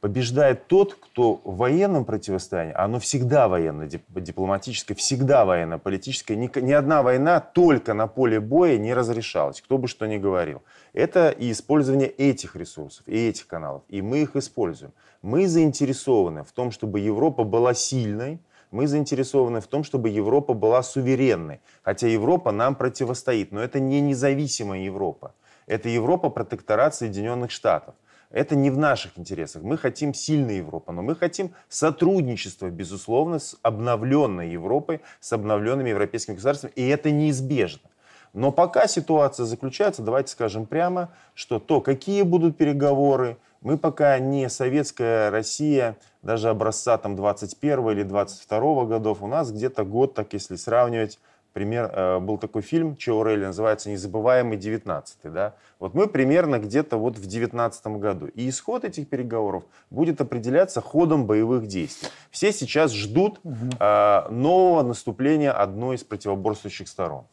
[0.00, 7.40] Побеждает тот, кто в военном противостоянии, оно всегда военно-дипломатическое, всегда военно-политическое, ни, ни одна война
[7.40, 10.62] только на поле боя не разрешалась, кто бы что ни говорил.
[10.94, 14.92] Это и использование этих ресурсов, и этих каналов, и мы их используем.
[15.20, 20.82] Мы заинтересованы в том, чтобы Европа была сильной, мы заинтересованы в том, чтобы Европа была
[20.82, 21.60] суверенной.
[21.82, 25.34] Хотя Европа нам противостоит, но это не независимая Европа.
[25.66, 27.94] Это Европа протекторат Соединенных Штатов.
[28.30, 29.62] Это не в наших интересах.
[29.62, 36.36] Мы хотим сильной Европы, но мы хотим сотрудничества, безусловно, с обновленной Европой, с обновленными европейскими
[36.36, 37.90] государствами, и это неизбежно.
[38.32, 44.48] Но пока ситуация заключается, давайте скажем прямо, что то, какие будут переговоры, мы пока не
[44.48, 50.54] советская Россия, даже образца там 21 или 22 годов, у нас где-то год, так если
[50.54, 51.18] сравнивать,
[51.52, 55.54] пример, э, был такой фильм Чо Релли, называется «Незабываемый 19 да?
[55.78, 58.26] Вот мы примерно где-то вот в 19 году.
[58.26, 62.08] И исход этих переговоров будет определяться ходом боевых действий.
[62.30, 63.54] Все сейчас ждут угу.
[63.78, 67.24] э, нового наступления одной из противоборствующих сторон.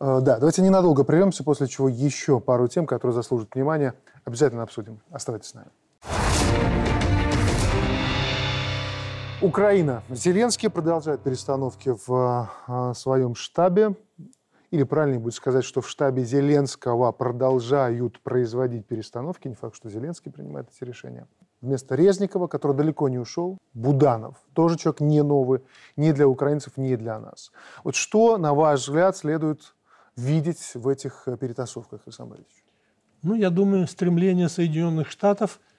[0.00, 5.00] Э, да, давайте ненадолго прервемся, после чего еще пару тем, которые заслужат внимания, обязательно обсудим.
[5.10, 6.81] Оставайтесь с нами.
[9.42, 10.04] Украина.
[10.08, 13.96] Зеленский продолжает перестановки в э, своем штабе.
[14.70, 19.48] Или правильнее будет сказать, что в штабе Зеленского продолжают производить перестановки.
[19.48, 21.26] Не факт, что Зеленский принимает эти решения.
[21.60, 24.36] Вместо Резникова, который далеко не ушел, Буданов.
[24.54, 25.60] Тоже человек не новый,
[25.96, 27.50] ни для украинцев, ни для нас.
[27.82, 29.74] Вот что, на ваш взгляд, следует
[30.16, 32.64] видеть в этих э, перетасовках, Александр Борисович?
[33.22, 35.58] Ну, я думаю, стремление Соединенных Штатов–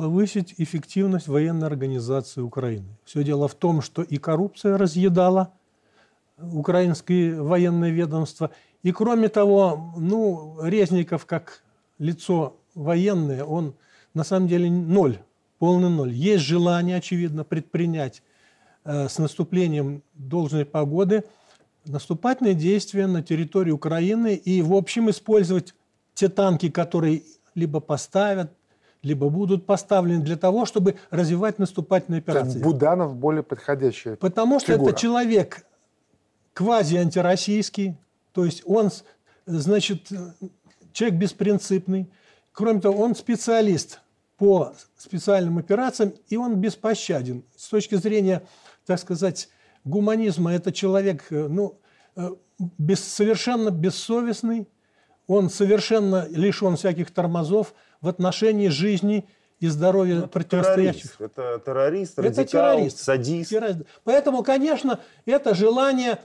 [0.00, 2.96] повысить эффективность военной организации Украины.
[3.04, 5.52] Все дело в том, что и коррупция разъедала
[6.38, 8.50] украинское военное ведомство,
[8.82, 11.62] и кроме того, ну, Резников как
[11.98, 13.74] лицо военное, он
[14.14, 15.18] на самом деле ноль,
[15.58, 16.14] полный ноль.
[16.14, 18.22] Есть желание, очевидно, предпринять
[18.84, 21.24] э, с наступлением должной погоды
[21.84, 25.74] наступательные действия на территории Украины и, в общем, использовать
[26.14, 27.22] те танки, которые
[27.54, 28.50] либо поставят,
[29.02, 32.62] либо будут поставлены для того, чтобы развивать наступательные операции.
[32.62, 34.16] Буданов более подходящий.
[34.16, 34.90] Потому что фигура.
[34.90, 35.66] это человек
[36.52, 37.96] квази-антироссийский,
[38.32, 38.90] то есть он,
[39.46, 40.08] значит,
[40.92, 42.10] человек беспринципный.
[42.52, 44.00] Кроме того, он специалист
[44.36, 47.44] по специальным операциям, и он беспощаден.
[47.56, 48.42] С точки зрения,
[48.86, 49.48] так сказать,
[49.84, 51.78] гуманизма, это человек, э, ну,
[52.16, 54.68] э, без, совершенно бессовестный,
[55.26, 61.16] он совершенно лишен всяких тормозов в отношении жизни и здоровья ну, противостоящих.
[61.16, 61.20] Террорист.
[61.20, 63.50] Это террорист, радикал, это террорист, садист.
[63.50, 63.80] Террорист.
[64.04, 66.18] Поэтому, конечно, это желание,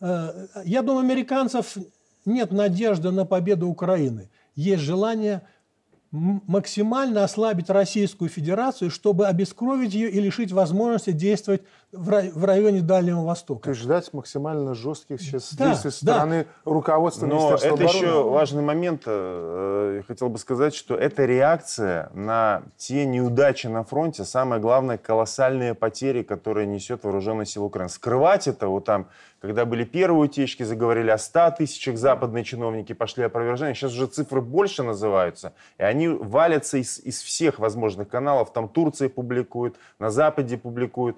[0.00, 1.76] э, я думаю, американцев
[2.24, 4.30] нет надежды на победу Украины.
[4.54, 5.42] Есть желание
[6.10, 11.62] максимально ослабить Российскую Федерацию, чтобы обескровить ее и лишить возможности действовать
[11.92, 13.64] в районе Дальнего Востока.
[13.64, 16.70] То есть ждать максимально жестких сейчас да, действий со стороны да.
[16.70, 17.96] руководства Но Министерства это обороны.
[17.96, 19.02] еще важный момент.
[19.06, 24.98] Э, я хотел бы сказать, что это реакция на те неудачи на фронте, самое главное,
[24.98, 27.88] колоссальные потери, которые несет вооруженная сила Украины.
[27.88, 29.08] Скрывать это вот там
[29.40, 33.74] когда были первые утечки, заговорили о 100 тысячах, западные чиновники пошли опровержения.
[33.74, 35.52] Сейчас уже цифры больше называются.
[35.78, 38.52] И они валятся из, из всех возможных каналов.
[38.52, 41.16] Там Турция публикует, на Западе публикуют.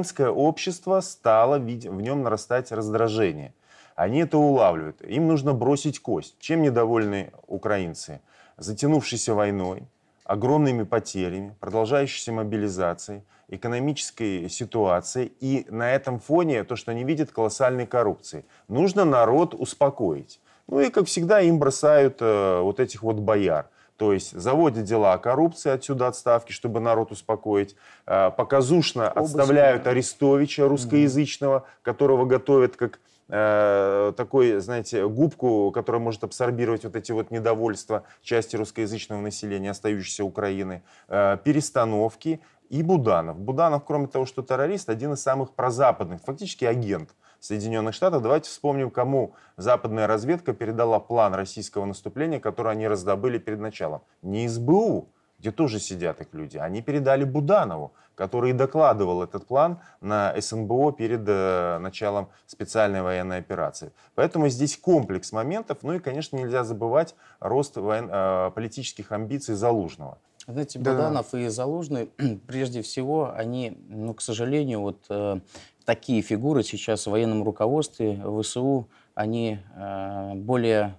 [0.00, 3.52] Украинское общество стало, в нем нарастать раздражение.
[3.96, 5.02] Они это улавливают.
[5.02, 6.36] Им нужно бросить кость.
[6.40, 8.22] Чем недовольны украинцы?
[8.56, 9.82] Затянувшейся войной,
[10.24, 17.86] огромными потерями, продолжающейся мобилизацией, экономической ситуации и на этом фоне то, что они видят колоссальной
[17.86, 18.46] коррупции.
[18.68, 20.40] Нужно народ успокоить.
[20.66, 23.68] Ну и, как всегда, им бросают э, вот этих вот бояр.
[24.00, 27.76] То есть заводят дела о коррупции, отсюда отставки, чтобы народ успокоить.
[28.06, 36.24] Э, показушно Оба отставляют Арестовича, русскоязычного, которого готовят как э, такой, знаете, губку, которая может
[36.24, 43.38] абсорбировать вот эти вот недовольства части русскоязычного населения, остающейся Украины, э, перестановки и Буданов.
[43.38, 47.10] Буданов, кроме того, что террорист, один из самых прозападных, фактически агент
[47.40, 48.22] Соединенных Штатов.
[48.22, 54.02] Давайте вспомним, кому западная разведка передала план российского наступления, который они раздобыли перед началом.
[54.22, 55.08] Не СБУ,
[55.40, 56.58] где тоже сидят их люди.
[56.58, 63.92] Они передали Буданову, который докладывал этот план на СНБО перед э, началом специальной военной операции.
[64.14, 65.78] Поэтому здесь комплекс моментов.
[65.80, 68.10] Ну и, конечно, нельзя забывать рост воен...
[68.12, 70.18] э, политических амбиций Залужного.
[70.46, 71.40] Знаете, Богданов да.
[71.40, 72.10] и Залужный,
[72.46, 75.40] прежде всего, они, ну, к сожалению, вот э,
[75.84, 80.94] такие фигуры сейчас в военном руководстве ВСУ, они э, более,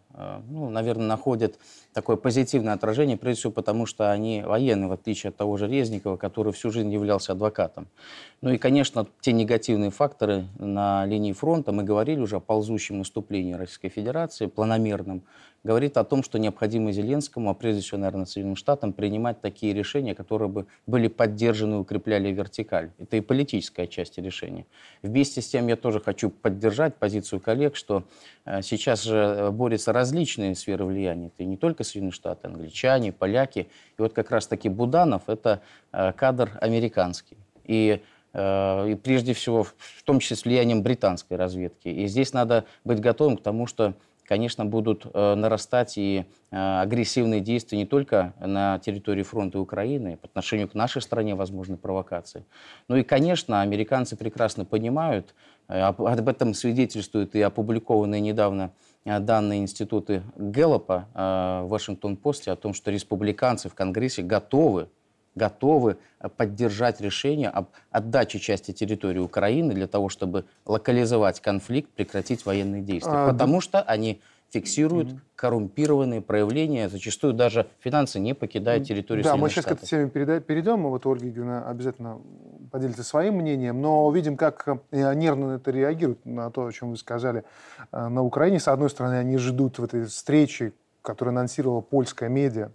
[0.49, 1.57] ну, наверное, находят
[1.93, 6.17] такое позитивное отражение, прежде всего потому, что они военные, в отличие от того же Резникова,
[6.17, 7.87] который всю жизнь являлся адвокатом.
[8.41, 13.53] Ну и, конечно, те негативные факторы на линии фронта, мы говорили уже о ползущем наступлении
[13.53, 15.23] Российской Федерации, планомерном,
[15.63, 20.15] говорит о том, что необходимо Зеленскому, а прежде всего, наверное, Соединенным Штатам, принимать такие решения,
[20.15, 22.91] которые бы были поддержаны и укрепляли вертикаль.
[22.97, 24.65] Это и политическая часть решения.
[25.03, 28.03] Вместе с тем я тоже хочу поддержать позицию коллег, что
[28.45, 31.27] э, сейчас же э, борются различные сферы влияния.
[31.27, 33.67] Это не только Соединенные Штаты, англичане, поляки.
[33.97, 35.61] И вот как раз-таки Буданов– это
[35.91, 37.37] э, кадр американский.
[37.65, 38.01] И
[38.33, 41.89] и прежде всего, в том числе с влиянием британской разведки.
[41.89, 43.93] И здесь надо быть готовым к тому, что
[44.31, 50.25] конечно, будут э, нарастать и э, агрессивные действия не только на территории фронта Украины, по
[50.25, 52.45] отношению к нашей стране возможны провокации.
[52.87, 55.35] но и, конечно, американцы прекрасно понимают,
[55.67, 62.51] э, об, об этом свидетельствуют и опубликованные недавно э, данные институты Гэллопа э, в Вашингтон-Посте
[62.51, 64.89] о том, что республиканцы в Конгрессе готовы
[65.35, 72.45] готовы э, поддержать решение об отдаче части территории Украины для того, чтобы локализовать конфликт, прекратить
[72.45, 73.13] военные действия.
[73.13, 73.61] А, потому да.
[73.61, 75.19] что они фиксируют mm-hmm.
[75.35, 79.79] коррумпированные проявления, зачастую даже финансы не покидают территорию Да, мы сейчас Штатов.
[79.79, 82.19] к этой теме перейдем, вот Ольга Юрьевна обязательно
[82.71, 86.97] поделится своим мнением, но видим, как э, нервно это реагирует на то, о чем вы
[86.97, 87.43] сказали.
[87.91, 92.71] Э, на Украине, с одной стороны, они ждут в этой встрече, которую анонсировала польская медиа,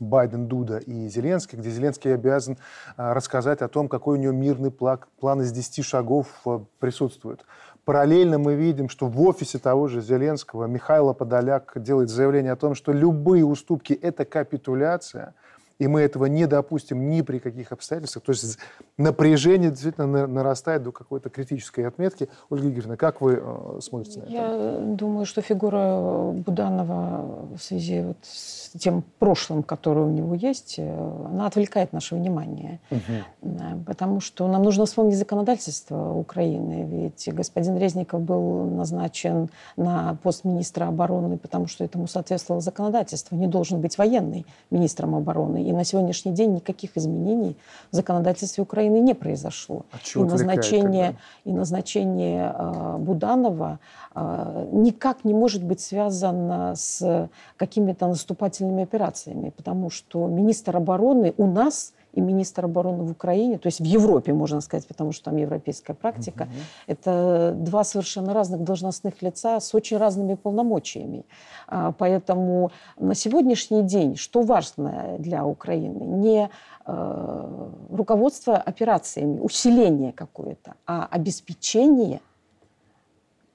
[0.00, 2.58] Байден, Дуда и Зеленский, где Зеленский обязан
[2.96, 6.44] а, рассказать о том, какой у него мирный план из 10 шагов
[6.78, 7.46] присутствует.
[7.86, 12.74] Параллельно мы видим, что в офисе того же Зеленского Михайло Подоляк делает заявление о том,
[12.74, 15.34] что любые уступки– это капитуляция–
[15.78, 18.24] и мы этого не допустим ни при каких обстоятельствах.
[18.24, 18.58] То есть
[18.96, 22.28] напряжение действительно нарастает до какой-то критической отметки.
[22.48, 24.32] Ольга Игоревна, как вы э, смотрите на это?
[24.32, 30.76] Я думаю, что фигура Буданова в связи вот с тем прошлым, которое у него есть,
[30.78, 32.80] э, она отвлекает наше внимание.
[32.90, 33.82] Угу.
[33.86, 36.86] Потому что нам нужно вспомнить законодательство Украины.
[36.88, 43.36] Ведь господин Резников был назначен на пост министра обороны, потому что этому соответствовало законодательство.
[43.36, 47.56] Не должен быть военный министром обороны И на сегодняшний день никаких изменений
[47.90, 49.84] в законодательстве Украины не произошло.
[49.92, 53.80] А и, назначение, и назначение э, Буданова
[54.14, 61.46] э, никак не может быть связано с какими-то наступательными операциями, потому что министр обороны у
[61.46, 65.36] нас и министр обороны в Украине, то есть в Европе, можно сказать, потому что там
[65.36, 66.50] европейская практика, угу.
[66.86, 71.24] это два совершенно разных должностных лица с очень разными полномочиями.
[71.68, 76.50] А, поэтому на сегодняшний день, что важно для Украины, не
[76.86, 82.20] э, руководство операциями, усиление какое-то, а обеспечение–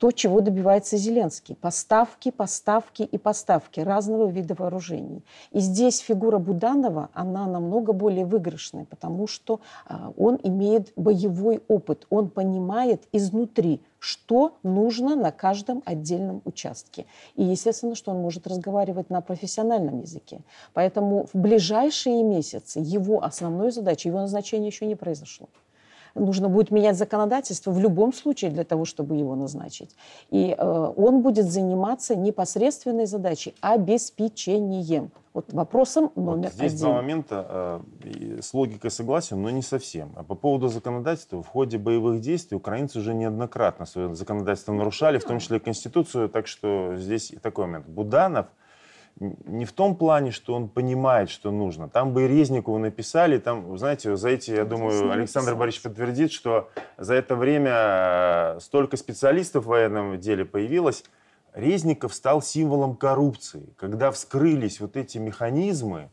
[0.01, 1.53] то, чего добивается Зеленский.
[1.53, 5.23] Поставки, поставки и поставки разного вида вооружений.
[5.51, 12.07] И здесь фигура Буданова, она намного более выигрышная, потому что а, он имеет боевой опыт,
[12.09, 17.05] он понимает изнутри, что нужно на каждом отдельном участке.
[17.35, 20.41] И, естественно, что он может разговаривать на профессиональном языке.
[20.73, 25.47] Поэтому в ближайшие месяцы его основной задачей, его назначение еще не произошло
[26.15, 29.95] нужно будет менять законодательство в любом случае для того, чтобы его назначить.
[30.29, 35.11] И э, он будет заниматься непосредственной задачей обеспечением.
[35.33, 36.85] Вот вопросом номер вот здесь один.
[36.85, 40.11] два момента э, с логикой согласен, но не совсем.
[40.15, 45.23] А по поводу законодательства, в ходе боевых действий украинцы уже неоднократно свое законодательство нарушали, в
[45.23, 47.87] том числе и Конституцию, так что здесь такой момент.
[47.87, 48.47] Буданов–
[49.19, 51.89] не в том плане, что он понимает, что нужно.
[51.89, 56.69] Там бы и Резникову написали, там, знаете, за эти, я думаю, Александр Борисович подтвердит, что
[56.97, 61.03] за это время э, столько специалистов в военном деле появилось.
[61.53, 63.73] Резников стал символом коррупции.
[63.77, 66.09] Когда вскрылись вот эти механизмы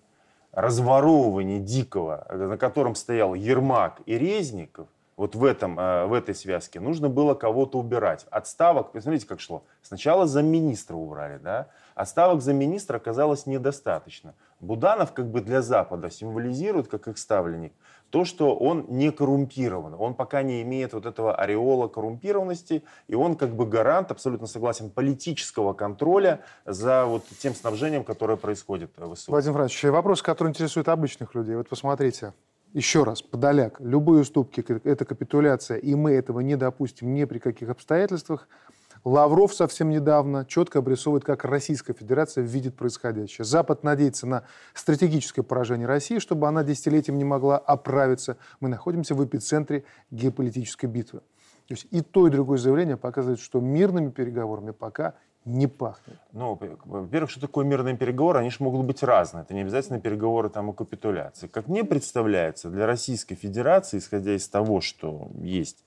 [0.53, 4.89] разворовывания дикого, на котором стоял Ермак и Резников,
[5.19, 8.25] вот в, этом, э, в этой связке, нужно было кого-то убирать.
[8.31, 9.65] Отставок, посмотрите, как шло.
[9.83, 11.67] Сначала замминистра убрали, да,
[11.97, 14.35] а ставок за министра оказалось недостаточно.
[14.61, 17.73] Буданов как бы для Запада символизирует, как их ставленник,
[18.11, 19.97] то, что он не коррумпирован.
[19.99, 24.89] Он пока не имеет вот этого ореола коррумпированности, и он как бы гарант, абсолютно согласен,
[24.89, 29.33] политического контроля за вот тем снабжением, которое происходит в СУ.
[29.33, 31.57] Владимир Францович, вопрос, который интересует обычных людей.
[31.57, 32.33] Вот посмотрите,
[32.73, 37.69] еще раз, подоляк, любые уступки– это капитуляция, и мы этого не допустим ни при каких
[37.69, 38.49] обстоятельствах–
[39.05, 43.45] Лавров совсем недавно четко обрисовывает, как Российская Федерация видит происходящее.
[43.45, 44.45] Запад надеется на
[44.75, 48.37] стратегическое поражение России, чтобы она десятилетием не могла оправиться.
[48.61, 51.21] Мы находимся в эпицентре геополитической битвы.
[51.69, 55.15] То есть и то, и другое заявление показывает, что мирными переговорами пока
[55.49, 56.19] не пахнет.
[56.33, 58.39] Ну, во-первых, что такое мирные переговоры?
[58.39, 59.43] Они же могут быть разные.
[59.43, 61.47] Это не обязательно переговоры там, о капитуляции.
[61.47, 65.85] Как мне представляется, для Российской Федерации, исходя из того, что есть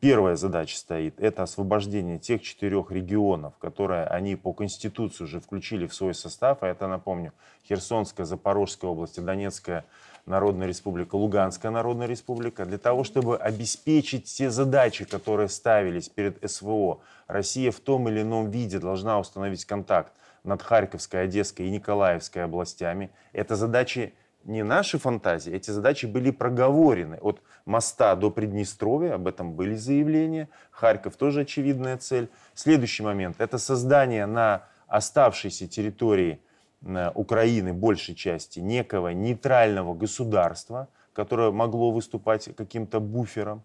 [0.00, 5.94] Первая задача стоит– это освобождение тех четырех регионов, которые они по Конституции уже включили в
[5.94, 6.58] свой состав.
[6.62, 7.32] А это, напомню,
[7.68, 9.84] Херсонская, Запорожская область, Донецкая
[10.24, 12.64] Народная Республика, Луганская Народная Республика.
[12.64, 18.50] Для того, чтобы обеспечить те задачи, которые ставились перед СВО, Россия в том или ином
[18.50, 20.12] виде должна установить контакт
[20.44, 23.10] над Харьковской, Одесской и Николаевской областями.
[23.32, 24.14] Это задачи
[24.46, 27.18] не наши фантазии, эти задачи были проговорены.
[27.20, 30.48] От моста до Приднестровья, об этом были заявления.
[30.70, 32.30] Харьков тоже очевидная цель.
[32.54, 36.40] Следующий момент– это создание на оставшейся территории
[36.82, 43.62] э, Украины, большей части, некого нейтрального государства, которое могло выступать каким-то буфером.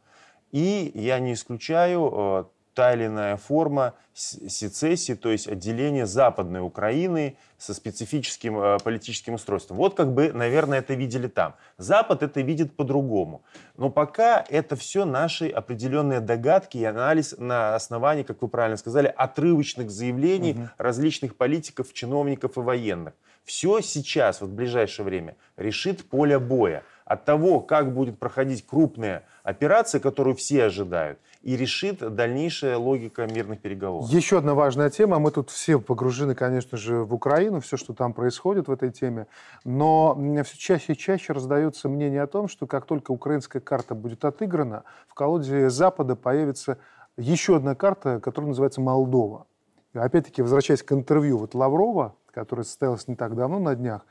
[0.51, 2.43] И я не исключаю э,
[2.73, 9.77] та или иная форма сецессии, то есть отделение Западной Украины со специфическим э, политическим устройством.
[9.77, 11.55] Вот как бы, наверное, это видели там.
[11.77, 13.43] Запад это видит по-другому.
[13.77, 19.13] Но пока это все наши определенные догадки и анализ на основании, как вы правильно сказали,
[19.15, 20.69] отрывочных заявлений угу.
[20.77, 23.13] различных политиков, чиновников и военных.
[23.43, 26.83] Все сейчас, вот в ближайшее время, решит поле боя.
[27.05, 33.61] От того, как будет проходить крупная операция, которую все ожидают, и решит дальнейшая логика мирных
[33.61, 34.09] переговоров.
[34.09, 35.17] Еще одна важная тема.
[35.17, 39.27] Мы тут все погружены, конечно же, в Украину, все, что там происходит в этой теме.
[39.63, 44.23] Но все чаще и чаще раздается мнение о том, что как только украинская карта будет
[44.23, 46.77] отыграна, в колоде Запада появится
[47.17, 49.47] еще одна карта, которая называется Молдова.
[49.93, 54.05] И опять-таки, возвращаясь к интервью вот Лаврова, которое состоялось не так давно, на днях,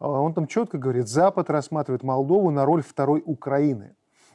[0.00, 3.94] он там четко говорит, Запад рассматривает Молдову на роль второй Украины.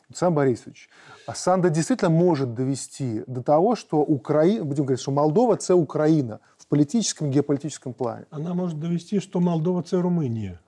[0.09, 0.89] Александр Борисович,
[1.33, 6.67] Санда действительно может довести до того, что Украина, будем говорить, что Молдова– это Украина в
[6.67, 8.25] политическом, геополитическом плане.
[8.29, 10.61] Она может довести, что Молдова– это Румыния.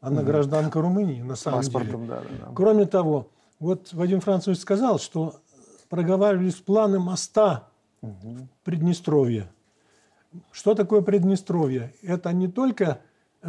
[0.00, 0.26] Она угу.
[0.26, 2.06] гражданка Румынии, на самом Паспортом, деле.
[2.06, 2.52] Да, да, да.
[2.54, 5.40] Кроме того, вот Вадим Францович сказал, что
[5.88, 7.68] проговаривались планы моста
[8.00, 8.48] угу.
[8.60, 9.48] в Приднестровье.
[10.52, 11.94] Что такое Приднестровье?
[12.02, 13.00] Это не только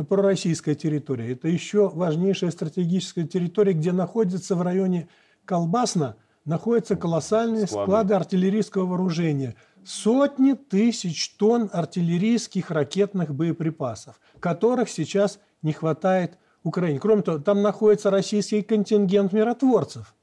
[0.09, 1.33] пророссийская территория.
[1.33, 5.07] Это еще важнейшая стратегическая территория, где находится в районе
[5.45, 6.15] Колбасна,
[6.45, 9.55] находятся колоссальные склады, склады артиллерийского вооружения.
[9.83, 16.99] Сотни тысяч тонн артиллерийских ракетных боеприпасов, которых сейчас не хватает Украине.
[16.99, 20.15] Кроме того, там находится российский контингент миротворцев.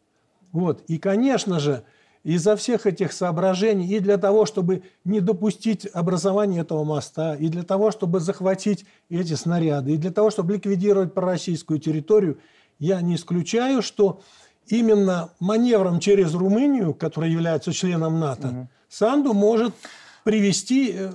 [0.51, 0.83] Вот.
[0.89, 1.85] И, конечно же,
[2.25, 7.63] из-за всех этих соображений и для того, чтобы не допустить образования этого моста, и для
[7.63, 12.39] того, чтобы захватить эти снаряды, и для того, чтобы ликвидировать пророссийскую территорию,
[12.79, 14.21] я не исключаю, что
[14.67, 18.69] именно маневром через Румынию, которая является членом НАТО, угу.
[18.89, 19.75] Санду может
[20.25, 21.13] привести э,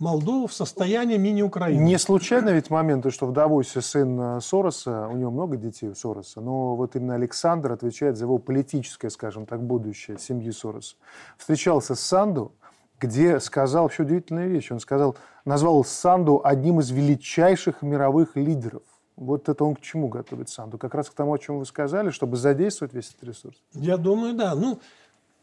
[0.00, 1.80] Молдову в состояние мини-Украины.
[1.80, 5.94] Не случайно ведь момент, что в Давосе сын э, Сороса, у него много детей у
[5.94, 10.96] Сороса, но вот именно Александр отвечает за его политическое, скажем так, будущее семьи Сороса.
[11.38, 12.52] Встречался с Санду,
[12.98, 14.72] где сказал вообще удивительную вещь.
[14.72, 18.82] Он сказал, назвал Санду одним из величайших мировых лидеров.
[19.16, 20.76] Вот это он к чему готовит Санду?
[20.76, 23.56] Как раз к тому, о чем вы сказали, чтобы задействовать весь этот ресурс.
[23.72, 24.54] Я думаю, да.
[24.54, 24.80] Ну,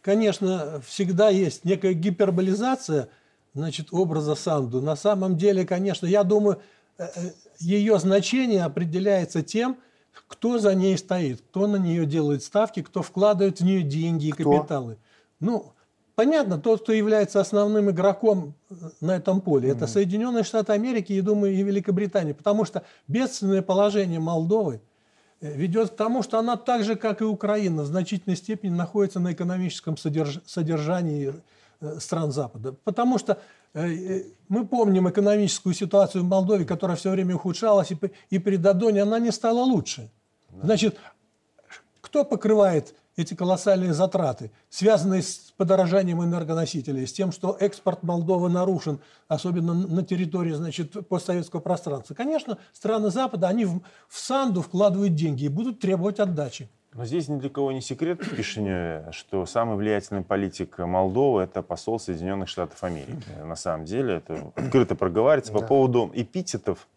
[0.02, 3.10] конечно, всегда есть некая гиперболизация–
[3.54, 4.82] значит, образа Санду.
[4.82, 6.60] На самом деле, конечно, я думаю,
[6.98, 9.78] э, э, ее значение определяется тем,
[10.28, 14.32] кто за ней стоит, кто на нее делает ставки, кто вкладывает в нее деньги и
[14.32, 14.52] кто?
[14.52, 14.98] капиталы.
[15.40, 15.74] Ну,
[16.16, 19.76] понятно, тот, кто является основным игроком э, на этом поле, mm-hmm.
[19.76, 22.34] это Соединенные Штаты Америки, и, думаю, и Великобритания.
[22.34, 24.82] Потому что бедственное положение Молдовы
[25.40, 29.34] ведет к тому, что она так же, как и Украина, в значительной степени находится на
[29.34, 30.40] экономическом содерж...
[30.46, 31.34] содержании
[31.82, 32.74] Э, стран Запада.
[32.84, 33.40] Потому что
[33.74, 37.92] э, э, мы помним экономическую ситуацию в Молдове, которая все время ухудшалась,
[38.30, 40.12] и при Дадоне она не стала лучше.
[40.62, 41.00] Значит,
[42.00, 49.00] кто покрывает эти колоссальные затраты, связанные с подорожанием энергоносителей, с тем, что экспорт Молдовы нарушен,
[49.28, 52.14] особенно на территории значит, постсоветского пространства.
[52.14, 56.70] Конечно, страны Запада, они в, в Санду вкладывают деньги и будут требовать отдачи.
[56.94, 61.62] Но здесь ни для кого не секрет в Кишиневе, что самый влиятельный политик Молдовы– это
[61.62, 63.24] посол Соединенных Штатов Америки.
[63.46, 65.60] На самом деле это открыто проговаривается да.
[65.60, 66.88] по поводу эпитетов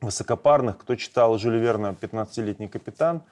[0.00, 0.78] высокопарных.
[0.78, 3.22] Кто читал Жюля Верна «15-летний капитан»,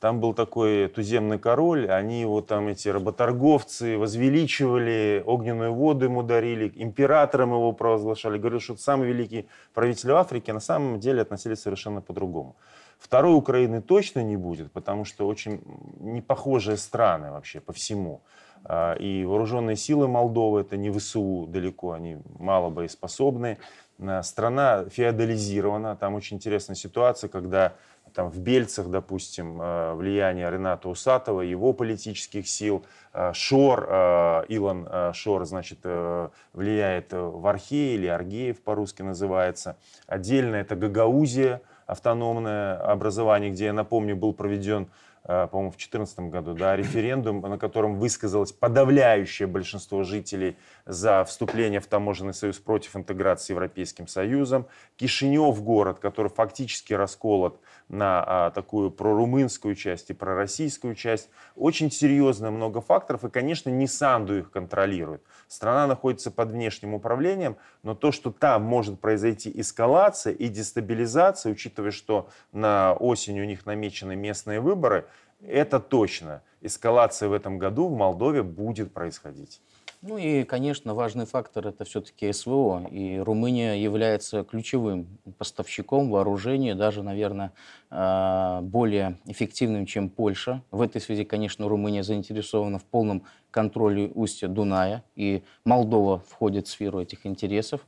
[0.00, 6.72] там был такой туземный король, они его там, эти работорговцы, возвеличивали, огненную воду ему дарили,
[6.74, 8.38] императором его провозглашали.
[8.38, 12.56] Говорили, что это самый великий правитель в Африке, а на самом деле относились совершенно по-другому.
[12.98, 15.62] Второй Украины точно не будет, потому что очень
[16.00, 18.22] непохожие страны вообще по всему.
[18.64, 23.58] А, и вооруженные силы Молдовы, это не ВСУ далеко, они мало боеспособны.
[23.98, 27.74] А, страна феодализирована, там очень интересная ситуация, когда
[28.12, 32.84] там в Бельцах, допустим, а, влияние Рената Усатова, его политических сил,
[33.32, 39.76] Шор, Илон Шор, значит, э, влияет в Архе или Аргеев по-русски называется.
[40.06, 44.88] Отдельно это Гагаузия, автономное образование, где, я напомню, был проведен,
[45.24, 50.56] э, по-моему, в 2014 году, да, референдум, на котором высказалось подавляющее большинство жителей
[50.86, 54.66] за вступление в таможенный союз против интеграции с Европейским Союзом.
[54.96, 61.28] Кишинев город, который фактически расколот на а, такую прорумынскую часть и пророссийскую часть.
[61.56, 65.22] Очень серьезно много факторов, и, конечно, не Санду их контролирует.
[65.48, 71.90] Страна находится под внешним управлением, но то, что там может произойти эскалация и дестабилизация, учитывая,
[71.90, 75.06] что на осень у них намечены местные выборы,
[75.42, 76.42] это точно.
[76.60, 79.60] Эскалация в этом году в Молдове будет происходить.
[80.02, 82.86] Ну и, конечно, важный фактор это все-таки СВО.
[82.90, 87.52] И Румыния является ключевым поставщиком вооружения, даже, наверное,
[87.90, 90.62] а, более эффективным, чем Польша.
[90.70, 96.70] В этой связи, конечно, Румыния заинтересована в полном контроле устья Дуная, и Молдова входит в
[96.70, 97.86] сферу этих интересов.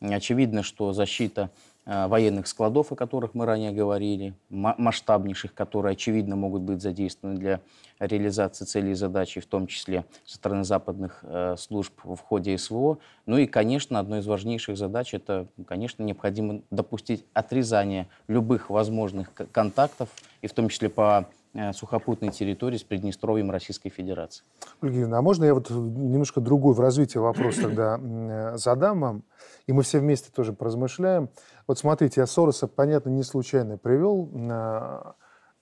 [0.00, 6.62] Очевидно, что защита Э, военных складов, о которых мы ранее говорили, масштабнейших, которые, очевидно, могут
[6.62, 7.60] быть задействованы для
[7.98, 12.98] реализации целей и задач, в том числе со стороны западных э, служб в ходе СВО.
[13.26, 20.08] Ну и, конечно, одной из важнейших задач– это, конечно, необходимо допустить отрезание любых возможных контактов,
[20.42, 24.44] и в том числе по Э, сухопутной территории с Приднестровьем Российской Федерации.
[24.82, 29.22] Ольга а можно я вот немножко другой в развитии вопрос тогда э, задам вам,
[29.66, 31.30] и мы все вместе тоже поразмышляем.
[31.66, 34.30] Вот смотрите, я Сороса, понятно, не случайно привел.
[34.34, 35.12] Э,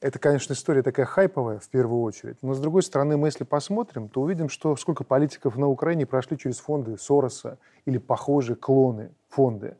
[0.00, 4.08] это, конечно, история такая хайповая в первую очередь, но с другой стороны, мы если посмотрим,
[4.08, 9.76] то увидим, что сколько политиков на Украине прошли через фонды Сороса или похожие клоны фонды.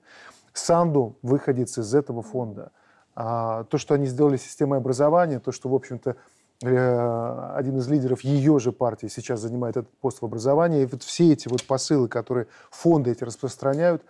[0.52, 2.70] Санду выходец из этого фонда–
[3.14, 6.16] а, то, что они сделали системой образования, то, что, в общем-то,
[6.62, 10.82] э, один из лидеров ее же партии сейчас занимает этот пост в образовании.
[10.82, 14.02] И вот все эти вот посылы, которые фонды эти распространяют,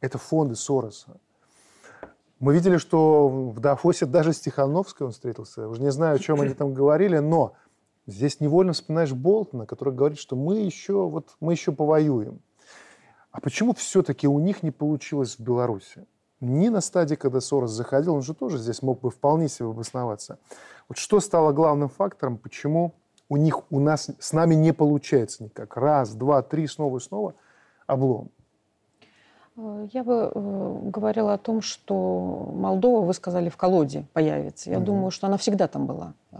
[0.00, 1.18] это фонды Сороса.
[2.40, 5.68] Мы видели, что в Дафосе даже с Тихановской он встретился.
[5.68, 7.54] Уже не знаю, о чем они там говорили, но
[8.06, 12.40] здесь невольно вспоминаешь Болтона, который говорит, что мы еще, вот, мы еще повоюем.
[13.32, 16.06] А почему все-таки у них не получилось в Беларуси?
[16.40, 20.38] Ни на стадии, когда Сорос заходил, он же тоже здесь мог бы вполне себе обосноваться.
[20.88, 22.94] Вот что стало главным фактором, почему
[23.28, 25.76] у них, у нас, с нами не получается никак?
[25.76, 27.34] Раз, два, три, снова и снова
[27.86, 28.30] облом.
[29.56, 34.70] Э, я бы э, говорила о том, что Молдова, вы сказали, в колоде появится.
[34.70, 34.86] Я угу.
[34.86, 36.14] думаю, что она всегда там была.
[36.32, 36.36] Э,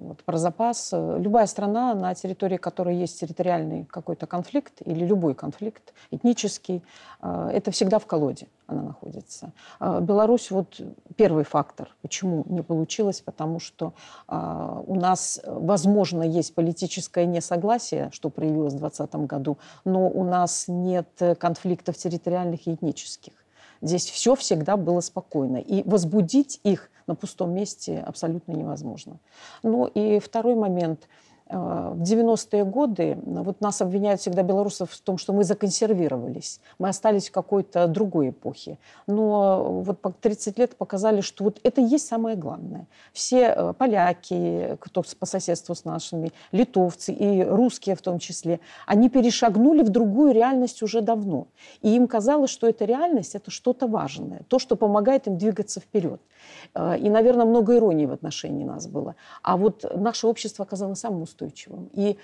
[0.00, 0.92] вот про запас.
[0.92, 6.82] Любая страна, на территории которой есть территориальный какой-то конфликт или любой конфликт этнический,
[7.20, 9.52] это всегда в колоде она находится.
[9.80, 10.80] Беларусь вот
[11.16, 13.94] первый фактор, почему не получилось, потому что
[14.28, 21.08] у нас, возможно, есть политическое несогласие, что проявилось в 2020 году, но у нас нет
[21.38, 23.32] конфликтов территориальных и этнических.
[23.80, 25.58] Здесь все всегда было спокойно.
[25.58, 29.18] И возбудить их на пустом месте абсолютно невозможно.
[29.62, 31.08] Ну и второй момент–
[31.46, 37.28] в 90-е годы вот нас обвиняют всегда белорусов в том, что мы законсервировались, мы остались
[37.28, 38.78] в какой-то другой эпохе.
[39.06, 42.86] Но вот 30 лет показали, что вот это и есть самое главное.
[43.12, 49.10] Все э, поляки, кто по соседству с нашими, литовцы и русские в том числе, они
[49.10, 51.48] перешагнули в другую реальность уже давно.
[51.82, 56.22] И им казалось, что эта реальность– это что-то важное, то, что помогает им двигаться вперед.
[56.74, 59.14] Э, и, наверное, много иронии в отношении нас было.
[59.42, 61.90] А вот наше общество оказалось самым устойчивым.
[61.92, 62.16] И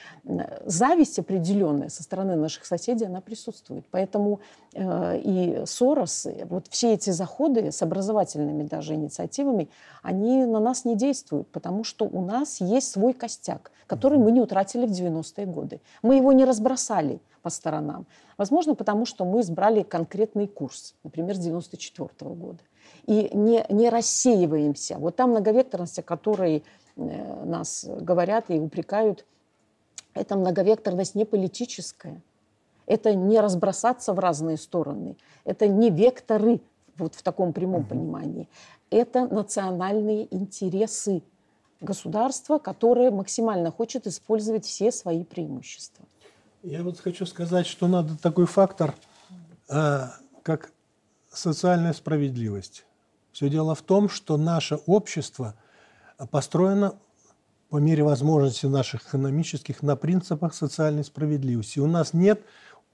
[0.64, 3.84] зависть определенная со стороны наших соседей, она присутствует.
[3.90, 4.40] Поэтому
[4.74, 9.68] э, и Сорос, вот все эти заходы с образовательными даже инициативами,
[10.02, 14.40] они на нас не действуют, потому что у нас есть свой костяк, который мы не
[14.40, 15.80] утратили в 90-е годы.
[16.02, 18.06] Мы его не разбросали по сторонам.
[18.36, 22.60] Возможно, потому что мы избрали конкретный курс, например, с 94 -го года
[23.06, 24.96] и не, не рассеиваемся.
[24.98, 26.62] Вот та многовекторность, о которой
[26.96, 29.24] нас говорят и упрекают,
[30.14, 32.20] это многовекторность не политическая.
[32.86, 35.16] Это не разбросаться в разные стороны.
[35.44, 36.60] Это не векторы
[36.96, 38.48] вот в таком прямом понимании.
[38.90, 41.22] Это национальные интересы
[41.80, 46.04] государства, которое максимально хочет использовать все свои преимущества.
[46.62, 48.94] Я вот хочу сказать, что надо такой фактор,
[49.68, 50.06] э,
[50.42, 50.72] как
[51.32, 52.84] социальная справедливость.
[53.32, 55.54] Все дело в том, что наше общество
[56.26, 56.94] построено
[57.70, 61.78] по мере возможности наших экономических на принципах социальной справедливости.
[61.78, 62.40] У нас нет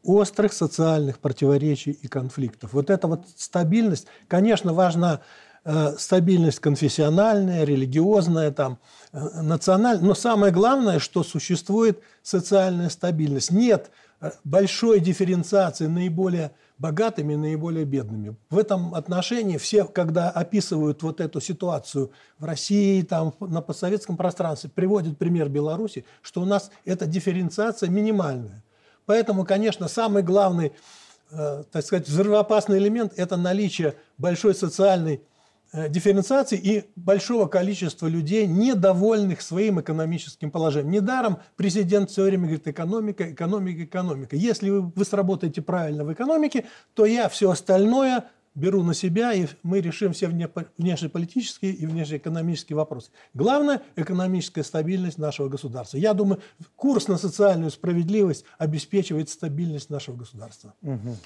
[0.05, 2.73] острых социальных противоречий и конфликтов.
[2.73, 5.21] Вот эта вот стабильность, конечно, важна
[5.65, 8.79] э, стабильность конфессиональная, религиозная, там,
[9.13, 13.51] э, национальная, но самое главное, что существует социальная стабильность.
[13.51, 13.91] Нет
[14.45, 18.37] большой дифференциации наиболее богатыми и наиболее бедными.
[18.51, 24.71] В этом отношении все, когда описывают вот эту ситуацию в России, там, на постсоветском пространстве,
[24.75, 28.63] приводят пример Беларуси, что у нас эта дифференциация минимальная.
[29.07, 30.73] Поэтому, конечно, самый главный,
[31.31, 35.36] э, так сказать, взрывоопасный элемент– это наличие большой социальной Э,
[35.73, 40.93] дифференциации и большого количества людей, недовольных своим экономическим положением.
[40.93, 44.37] Недаром президент все время говорит экономика, экономика, экономика.
[44.37, 48.25] Если вы, вы сработаете правильно в экономике, то я все остальное
[48.57, 53.11] беру на себя, и мы решим все внешнеполитические и внешнеэкономические вопросы.
[53.35, 55.99] Главное– экономическая стабильность нашего государства.
[55.99, 56.41] Я думаю,
[56.75, 60.75] курс на социальную справедливость обеспечивает стабильность нашего государства.
[60.83, 61.17] Угу.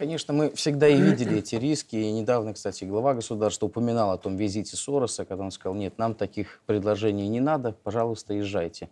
[0.00, 1.94] Конечно, мы всегда и видели эти риски.
[1.94, 6.14] И недавно, кстати, глава государства упоминал о том визите Сороса, когда он сказал, нет, нам
[6.14, 8.88] таких предложений не надо, пожалуйста, езжайте.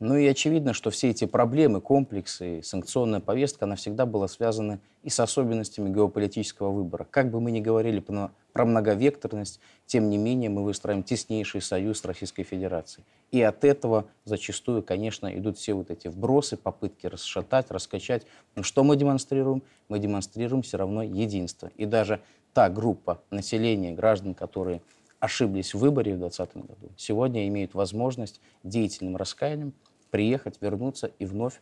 [0.00, 5.10] Ну и очевидно, что все эти проблемы, комплексы, санкционная повестка, она всегда была связана и
[5.10, 7.06] с особенностями геополитического выбора.
[7.10, 12.04] Как бы мы ни говорили про многовекторность, тем не менее мы выстраиваем теснейший союз с
[12.06, 13.04] Российской Федерацией.
[13.30, 18.26] И от этого зачастую, конечно, идут все вот эти вбросы, попытки расшатать, раскачать.
[18.56, 19.62] Но что мы демонстрируем?
[19.90, 21.70] Мы демонстрируем все равно единство.
[21.76, 22.22] И даже
[22.54, 24.80] та группа населения, граждан, которые
[25.18, 29.74] ошиблись в выборе в 2020 году, сегодня имеют возможность деятельным раскаянием
[30.10, 31.60] приехать, вернуться и вновь,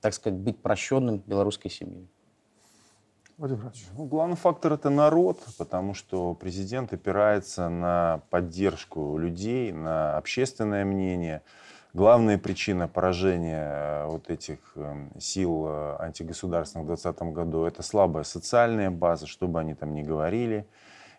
[0.00, 2.08] так сказать, быть прощенным белорусской семьей.
[3.36, 10.84] Владимир Ну, главный фактор– это народ, потому что президент опирается на поддержку людей, на общественное
[10.84, 11.42] мнение.
[11.94, 18.24] Главная причина поражения э, вот этих эм, сил э, антигосударственных в 2020 году– это слабая
[18.24, 20.66] социальная база, что бы они там ни говорили–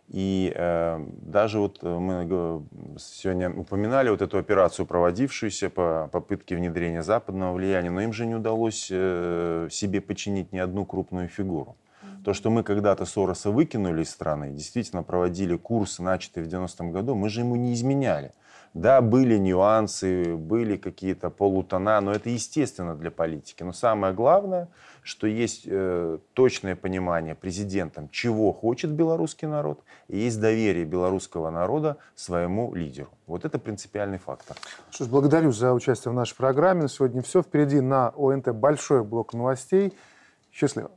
[0.08, 2.64] и э, даже вот э, мы
[3.00, 8.36] сегодня упоминали вот эту операцию, проводившуюся по попытке внедрения западного влияния, но им же не
[8.36, 11.76] удалось э, себе починить ни одну крупную фигуру.
[12.24, 17.16] То, что мы когда-то Сороса выкинули из страны, действительно проводили курс, начатый в 90-м году,
[17.16, 18.32] мы же ему не изменяли.
[18.76, 23.64] Да, были нюансы, были какие-то полутона, но это естественно для политики.
[23.64, 24.68] Но самое главное,
[25.02, 31.96] что есть э, точное понимание президентом, чего хочет белорусский народ, и есть доверие белорусского народа
[32.16, 33.12] своему лидеру.
[33.28, 34.58] Вот это принципиальный фактор.
[34.92, 36.82] Что ж, благодарю за участие в нашей программе.
[36.82, 37.42] На сегодня все.
[37.44, 39.94] Впереди на ОНТ большой блок новостей.
[40.52, 40.92] Счастливо.